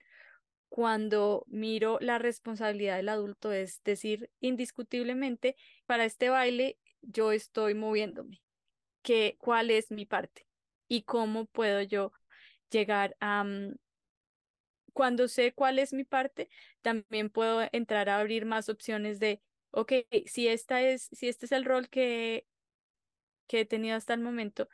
cuando 0.69 1.45
miro 1.47 1.97
la 1.99 2.19
responsabilidad 2.19 2.97
del 2.97 3.09
adulto, 3.09 3.51
es 3.51 3.81
decir, 3.83 4.29
indiscutiblemente, 4.39 5.55
para 5.85 6.05
este 6.05 6.29
baile 6.29 6.77
yo 7.01 7.31
estoy 7.31 7.73
moviéndome, 7.73 8.41
que, 9.01 9.37
cuál 9.39 9.71
es 9.71 9.91
mi 9.91 10.05
parte 10.05 10.47
y 10.87 11.03
cómo 11.03 11.45
puedo 11.45 11.81
yo 11.81 12.11
llegar 12.69 13.15
a... 13.19 13.43
Mm, 13.43 13.75
cuando 14.93 15.27
sé 15.27 15.53
cuál 15.53 15.79
es 15.79 15.93
mi 15.93 16.03
parte, 16.03 16.49
también 16.81 17.29
puedo 17.29 17.61
entrar 17.71 18.09
a 18.09 18.19
abrir 18.19 18.45
más 18.45 18.69
opciones 18.69 19.19
de, 19.19 19.41
ok, 19.71 19.93
si, 20.25 20.47
esta 20.47 20.81
es, 20.81 21.09
si 21.11 21.29
este 21.29 21.45
es 21.45 21.51
el 21.53 21.65
rol 21.65 21.89
que, 21.89 22.45
que 23.47 23.61
he 23.61 23.65
tenido 23.65 23.95
hasta 23.95 24.13
el 24.13 24.21
momento, 24.21 24.67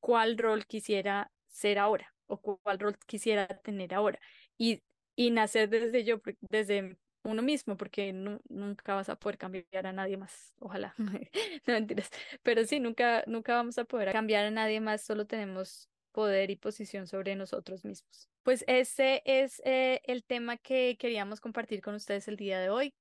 ¿cuál 0.00 0.38
rol 0.38 0.66
quisiera 0.66 1.32
ser 1.48 1.78
ahora? 1.78 2.10
o 2.26 2.40
cuál 2.40 2.78
rol 2.78 2.96
quisiera 3.06 3.46
tener 3.46 3.92
ahora. 3.92 4.18
Y 4.56 4.82
y 5.16 5.30
nacer 5.30 5.68
desde 5.68 6.04
yo, 6.04 6.20
desde 6.40 6.96
uno 7.24 7.42
mismo, 7.42 7.76
porque 7.76 8.12
nunca 8.12 8.94
vas 8.94 9.08
a 9.08 9.16
poder 9.16 9.38
cambiar 9.38 9.86
a 9.86 9.92
nadie 9.92 10.16
más, 10.16 10.54
ojalá, 10.58 10.94
no 11.66 11.72
mentiras, 11.74 12.10
pero 12.42 12.64
sí, 12.64 12.80
nunca, 12.80 13.24
nunca 13.26 13.54
vamos 13.56 13.78
a 13.78 13.84
poder 13.84 14.12
cambiar 14.12 14.46
a 14.46 14.50
nadie 14.50 14.80
más, 14.80 15.02
solo 15.02 15.26
tenemos 15.26 15.88
poder 16.12 16.50
y 16.50 16.56
posición 16.56 17.06
sobre 17.06 17.34
nosotros 17.36 17.84
mismos. 17.84 18.28
Pues 18.42 18.64
ese 18.68 19.22
es 19.24 19.60
eh, 19.64 20.00
el 20.04 20.24
tema 20.24 20.56
que 20.58 20.96
queríamos 20.98 21.40
compartir 21.40 21.80
con 21.80 21.94
ustedes 21.94 22.28
el 22.28 22.36
día 22.36 22.60
de 22.60 22.70
hoy. 22.70 22.94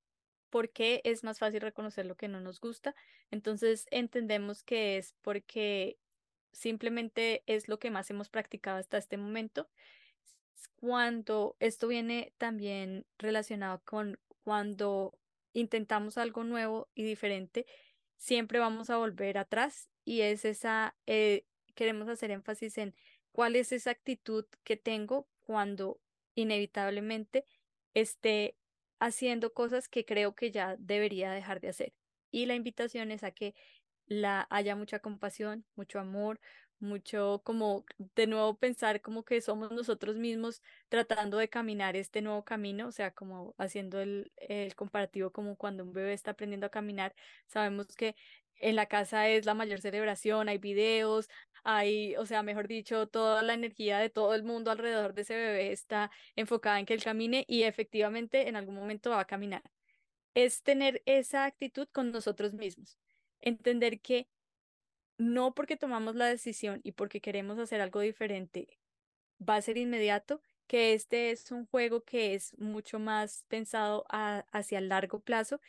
porque 0.50 1.02
es 1.06 1.24
más 1.24 1.40
fácil 1.40 1.62
reconocer 1.62 2.06
lo 2.06 2.16
que 2.16 2.30
no 2.30 2.40
nos 2.42 2.60
gusta? 2.62 2.96
Entonces 3.32 3.88
entendemos 3.92 4.64
que 4.64 4.98
es 4.98 5.16
porque 5.22 6.00
simplemente 6.54 7.44
es 7.48 7.68
lo 7.70 7.80
que 7.80 7.92
más 7.92 8.10
hemos 8.12 8.30
practicado 8.30 8.78
hasta 8.80 8.98
este 9.00 9.18
momento 9.18 9.70
cuando 10.76 11.56
esto 11.60 11.88
viene 11.88 12.34
también 12.38 13.06
relacionado 13.18 13.82
con 13.86 14.20
cuando 14.44 15.18
intentamos 15.54 16.18
algo 16.18 16.44
nuevo 16.44 16.90
y 16.96 17.04
diferente, 17.04 17.66
siempre 18.18 18.60
vamos 18.60 18.90
a 18.90 18.98
volver 18.98 19.38
atrás 19.38 19.90
y 20.06 20.22
es 20.22 20.46
esa, 20.46 20.96
eh, 21.06 21.46
queremos 21.76 22.10
hacer 22.10 22.32
énfasis 22.32 22.78
en 22.78 22.96
cuál 23.32 23.56
es 23.56 23.72
esa 23.72 23.92
actitud 23.92 24.46
que 24.64 24.78
tengo 24.78 25.28
cuando 25.46 26.00
inevitablemente 26.36 27.46
esté 27.94 28.58
haciendo 29.00 29.54
cosas 29.54 29.90
que 29.90 30.06
creo 30.06 30.36
que 30.36 30.52
ya 30.52 30.76
debería 30.78 31.32
dejar 31.32 31.60
de 31.60 31.70
hacer. 31.70 31.94
Y 32.32 32.46
la 32.46 32.56
invitación 32.56 33.12
es 33.12 33.24
a 33.24 33.32
que 33.32 33.54
la 34.08 34.48
haya 34.50 34.76
mucha 34.76 35.00
compasión, 35.00 35.66
mucho 35.76 36.00
amor, 36.00 36.40
mucho 36.80 37.42
como 37.46 37.86
de 37.98 38.28
nuevo 38.28 38.58
pensar 38.58 39.02
como 39.02 39.24
que 39.24 39.42
somos 39.42 39.72
nosotros 39.72 40.18
mismos 40.18 40.62
tratando 40.90 41.38
de 41.38 41.50
caminar 41.50 41.96
este 41.96 42.22
nuevo 42.22 42.44
camino, 42.44 42.88
o 42.88 42.92
sea, 42.92 43.12
como 43.12 43.56
haciendo 43.58 44.02
el, 44.02 44.32
el 44.38 44.76
comparativo 44.76 45.32
como 45.32 45.56
cuando 45.58 45.84
un 45.84 45.94
bebé 45.94 46.14
está 46.14 46.32
aprendiendo 46.32 46.68
a 46.68 46.70
caminar, 46.70 47.16
sabemos 47.48 47.88
que 47.96 48.16
en 48.58 48.76
la 48.76 48.88
casa 48.88 49.28
es 49.30 49.46
la 49.46 49.54
mayor 49.54 49.82
celebración, 49.82 50.50
hay 50.50 50.58
videos, 50.58 51.28
hay, 51.64 52.16
o 52.18 52.26
sea, 52.26 52.44
mejor 52.44 52.68
dicho, 52.68 53.08
toda 53.08 53.42
la 53.42 53.54
energía 53.54 54.00
de 54.00 54.10
todo 54.10 54.34
el 54.36 54.44
mundo 54.44 54.72
alrededor 54.72 55.14
de 55.14 55.22
ese 55.24 55.36
bebé 55.36 55.72
está 55.72 56.12
enfocada 56.36 56.80
en 56.80 56.86
que 56.86 56.94
él 56.94 57.04
camine 57.04 57.46
y 57.48 57.64
efectivamente 57.64 58.48
en 58.48 58.56
algún 58.56 58.76
momento 58.76 59.12
va 59.12 59.22
a 59.22 59.26
caminar. 59.26 59.64
Es 60.34 60.64
tener 60.64 61.02
esa 61.06 61.46
actitud 61.46 61.88
con 61.92 62.12
nosotros 62.12 62.54
mismos, 62.54 63.00
entender 63.42 64.02
que 64.02 64.28
no 65.18 65.54
porque 65.54 65.78
tomamos 65.78 66.16
la 66.16 66.28
decisión 66.28 66.82
y 66.84 66.94
porque 66.94 67.22
queremos 67.22 67.60
hacer 67.60 67.82
algo 67.82 68.00
diferente 68.02 68.68
va 69.48 69.56
a 69.58 69.62
ser 69.62 69.78
inmediato, 69.78 70.42
que 70.68 70.94
este 70.94 71.32
es 71.32 71.52
un 71.52 71.66
juego 71.68 72.04
que 72.04 72.34
es 72.36 72.58
mucho 72.58 73.00
más 73.00 73.46
pensado 73.48 74.06
hacia 74.10 74.80
el 74.80 74.90
largo 74.90 75.20
plazo 75.20 75.60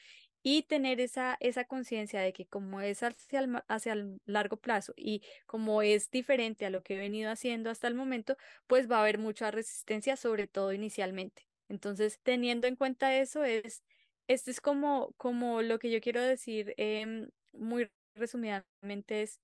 y 0.42 0.64
tener 0.64 1.00
esa, 1.00 1.37
esa 1.40 1.64
conciencia 1.64 2.20
de 2.20 2.33
que 2.33 2.46
como 2.46 2.80
es 2.80 3.02
hacia 3.02 3.40
el, 3.40 3.62
hacia 3.68 3.94
el 3.94 4.20
largo 4.26 4.59
plazo 4.59 4.92
y 4.96 5.22
como 5.46 5.83
es 5.83 6.11
diferente 6.11 6.66
a 6.66 6.70
lo 6.70 6.83
que 6.83 6.94
he 6.94 6.98
venido 6.98 7.30
haciendo 7.30 7.70
hasta 7.70 7.88
el 7.88 7.94
momento, 7.94 8.37
pues 8.66 8.90
va 8.90 8.98
a 8.98 9.00
haber 9.02 9.18
mucha 9.18 9.50
resistencia, 9.50 10.16
sobre 10.16 10.46
todo 10.46 10.72
inicialmente. 10.72 11.48
Entonces, 11.68 12.20
teniendo 12.22 12.66
en 12.66 12.76
cuenta 12.76 13.16
eso, 13.18 13.42
es, 13.44 13.85
esto 14.28 14.50
es 14.50 14.61
como, 14.61 15.14
como 15.16 15.62
lo 15.62 15.78
que 15.78 15.90
yo 15.90 16.00
quiero 16.00 16.20
decir 16.22 16.74
eh, 16.76 17.28
muy 17.52 17.90
resumidamente 18.14 19.22
es, 19.22 19.40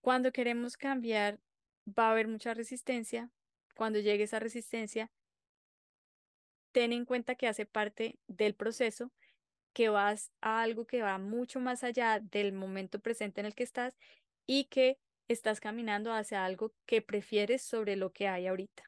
cuando 0.00 0.32
queremos 0.32 0.76
cambiar, 0.76 1.40
va 1.86 2.08
a 2.08 2.12
haber 2.12 2.28
mucha 2.28 2.54
resistencia. 2.54 3.30
Cuando 3.74 3.98
llegue 3.98 4.24
esa 4.24 4.38
resistencia, 4.38 5.10
ten 6.72 6.92
en 6.92 7.04
cuenta 7.04 7.34
que 7.34 7.48
hace 7.48 7.66
parte 7.66 8.18
del 8.28 8.54
proceso, 8.54 9.10
que 9.74 9.88
vas 9.88 10.32
a 10.42 10.62
algo 10.62 10.86
que 10.86 11.02
va 11.02 11.18
mucho 11.18 11.60
más 11.60 11.84
allá 11.84 12.20
del 12.20 12.52
momento 12.52 13.00
presente 13.00 13.40
en 13.40 13.46
el 13.46 13.54
que 13.54 13.64
estás 13.64 13.96
y 14.46 14.64
que 14.66 14.98
estás 15.28 15.60
caminando 15.60 16.12
hacia 16.12 16.44
algo 16.44 16.74
que 16.86 17.02
prefieres 17.02 17.62
sobre 17.62 17.96
lo 17.96 18.12
que 18.12 18.28
hay 18.28 18.46
ahorita. 18.46 18.84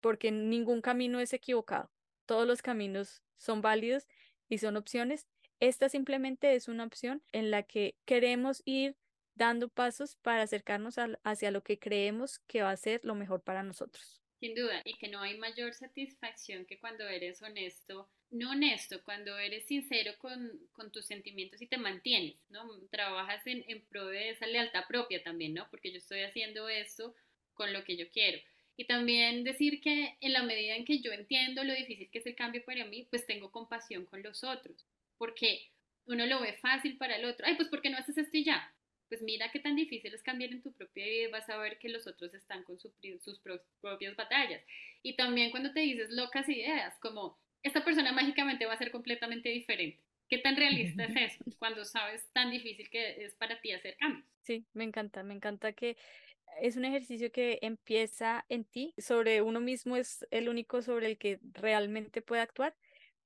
Porque 0.00 0.30
ningún 0.32 0.80
camino 0.82 1.20
es 1.20 1.32
equivocado. 1.32 1.90
Todos 2.26 2.46
los 2.46 2.62
caminos 2.62 3.22
son 3.38 3.62
válidos 3.62 4.08
y 4.48 4.58
son 4.58 4.76
opciones. 4.76 5.28
Esta 5.60 5.88
simplemente 5.88 6.54
es 6.54 6.68
una 6.68 6.84
opción 6.84 7.22
en 7.32 7.50
la 7.50 7.62
que 7.64 7.96
queremos 8.04 8.62
ir 8.64 8.96
dando 9.34 9.68
pasos 9.68 10.16
para 10.16 10.42
acercarnos 10.42 10.96
hacia 11.22 11.50
lo 11.50 11.62
que 11.62 11.78
creemos 11.78 12.40
que 12.40 12.62
va 12.62 12.70
a 12.70 12.76
ser 12.76 13.00
lo 13.04 13.14
mejor 13.14 13.42
para 13.42 13.62
nosotros. 13.62 14.20
Sin 14.40 14.54
duda, 14.54 14.82
y 14.84 14.94
que 14.94 15.08
no 15.08 15.20
hay 15.20 15.36
mayor 15.36 15.74
satisfacción 15.74 16.64
que 16.64 16.78
cuando 16.78 17.08
eres 17.08 17.42
honesto, 17.42 18.08
no 18.30 18.50
honesto, 18.50 19.02
cuando 19.02 19.36
eres 19.36 19.66
sincero 19.66 20.12
con, 20.18 20.60
tus 20.92 21.06
sentimientos 21.06 21.60
y 21.60 21.66
te 21.66 21.76
mantienes, 21.76 22.44
¿no? 22.48 22.68
Trabajas 22.90 23.44
en, 23.46 23.64
en 23.66 23.84
pro 23.86 24.06
de 24.06 24.30
esa 24.30 24.46
lealtad 24.46 24.84
propia 24.86 25.22
también, 25.24 25.54
¿no? 25.54 25.68
Porque 25.70 25.90
yo 25.90 25.98
estoy 25.98 26.20
haciendo 26.20 26.68
esto 26.68 27.14
con 27.54 27.72
lo 27.72 27.82
que 27.82 27.96
yo 27.96 28.08
quiero. 28.10 28.38
Y 28.76 28.84
también 28.84 29.42
decir 29.42 29.80
que 29.80 30.16
en 30.20 30.32
la 30.32 30.44
medida 30.44 30.76
en 30.76 30.84
que 30.84 31.00
yo 31.00 31.10
entiendo 31.10 31.64
lo 31.64 31.74
difícil 31.74 32.08
que 32.10 32.18
es 32.18 32.26
el 32.26 32.36
cambio 32.36 32.64
para 32.64 32.84
mí, 32.84 33.08
pues 33.10 33.26
tengo 33.26 33.50
compasión 33.50 34.04
con 34.06 34.22
los 34.22 34.44
otros, 34.44 34.86
porque 35.18 35.70
uno 36.06 36.24
lo 36.26 36.40
ve 36.40 36.54
fácil 36.54 36.96
para 36.96 37.16
el 37.16 37.24
otro. 37.24 37.46
Ay, 37.46 37.56
pues 37.56 37.68
¿por 37.68 37.82
qué 37.82 37.90
no 37.90 37.98
haces 37.98 38.16
esto 38.16 38.36
y 38.36 38.44
ya? 38.44 38.72
pues 39.08 39.22
mira 39.22 39.50
qué 39.50 39.58
tan 39.58 39.74
difícil 39.74 40.14
es 40.14 40.22
cambiar 40.22 40.52
en 40.52 40.62
tu 40.62 40.72
propia 40.72 41.04
vida 41.04 41.28
y 41.28 41.30
vas 41.30 41.48
a 41.48 41.56
ver 41.58 41.78
que 41.78 41.88
los 41.88 42.06
otros 42.06 42.34
están 42.34 42.62
con 42.64 42.78
sus 42.78 42.92
propias 43.80 44.16
batallas. 44.16 44.62
Y 45.02 45.16
también 45.16 45.50
cuando 45.50 45.72
te 45.72 45.80
dices 45.80 46.10
locas 46.10 46.48
ideas, 46.48 46.94
como 47.00 47.38
esta 47.62 47.84
persona 47.84 48.12
mágicamente 48.12 48.66
va 48.66 48.74
a 48.74 48.78
ser 48.78 48.90
completamente 48.90 49.48
diferente. 49.48 50.02
¿Qué 50.28 50.38
tan 50.38 50.56
realista 50.56 51.04
es 51.04 51.16
eso 51.34 51.44
cuando 51.58 51.84
sabes 51.84 52.28
tan 52.32 52.50
difícil 52.50 52.90
que 52.90 53.24
es 53.24 53.34
para 53.34 53.60
ti 53.60 53.72
hacer 53.72 53.96
cambios? 53.96 54.26
Sí, 54.42 54.66
me 54.74 54.84
encanta, 54.84 55.22
me 55.22 55.34
encanta 55.34 55.72
que 55.72 55.96
es 56.60 56.76
un 56.76 56.84
ejercicio 56.84 57.32
que 57.32 57.58
empieza 57.62 58.44
en 58.48 58.64
ti, 58.64 58.94
sobre 58.98 59.42
uno 59.42 59.60
mismo 59.60 59.96
es 59.96 60.26
el 60.30 60.48
único 60.48 60.82
sobre 60.82 61.06
el 61.06 61.18
que 61.18 61.38
realmente 61.52 62.20
puede 62.20 62.42
actuar 62.42 62.76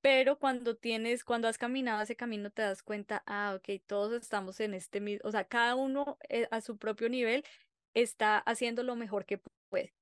pero 0.02 0.38
cuando 0.38 0.76
tienes, 0.76 1.24
cuando 1.24 1.48
has 1.48 1.58
caminado 1.58 2.02
ese 2.02 2.16
camino 2.16 2.50
te 2.50 2.62
das 2.62 2.82
cuenta, 2.82 3.22
ah, 3.26 3.54
ok, 3.56 3.82
todos 3.86 4.22
estamos 4.22 4.60
en 4.60 4.74
este 4.74 5.00
mismo, 5.00 5.28
o 5.28 5.32
sea, 5.32 5.44
cada 5.44 5.76
uno 5.76 6.18
eh, 6.28 6.48
a 6.50 6.60
su 6.60 6.78
propio 6.78 7.08
nivel 7.08 7.44
está 7.94 8.38
haciendo 8.38 8.82
lo 8.82 8.96
mejor 8.96 9.26
que 9.26 9.40
puede. 9.70 9.94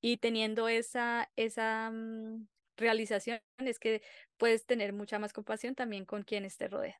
Y 0.00 0.18
teniendo 0.18 0.68
esa, 0.68 1.30
esa 1.36 1.90
mm, 1.90 2.46
realización 2.76 3.40
es 3.58 3.78
que 3.78 4.02
puedes 4.36 4.66
tener 4.66 4.92
mucha 4.92 5.18
más 5.18 5.32
compasión 5.32 5.74
también 5.74 6.04
con 6.04 6.22
quienes 6.22 6.56
te 6.56 6.68
rodean. 6.68 6.94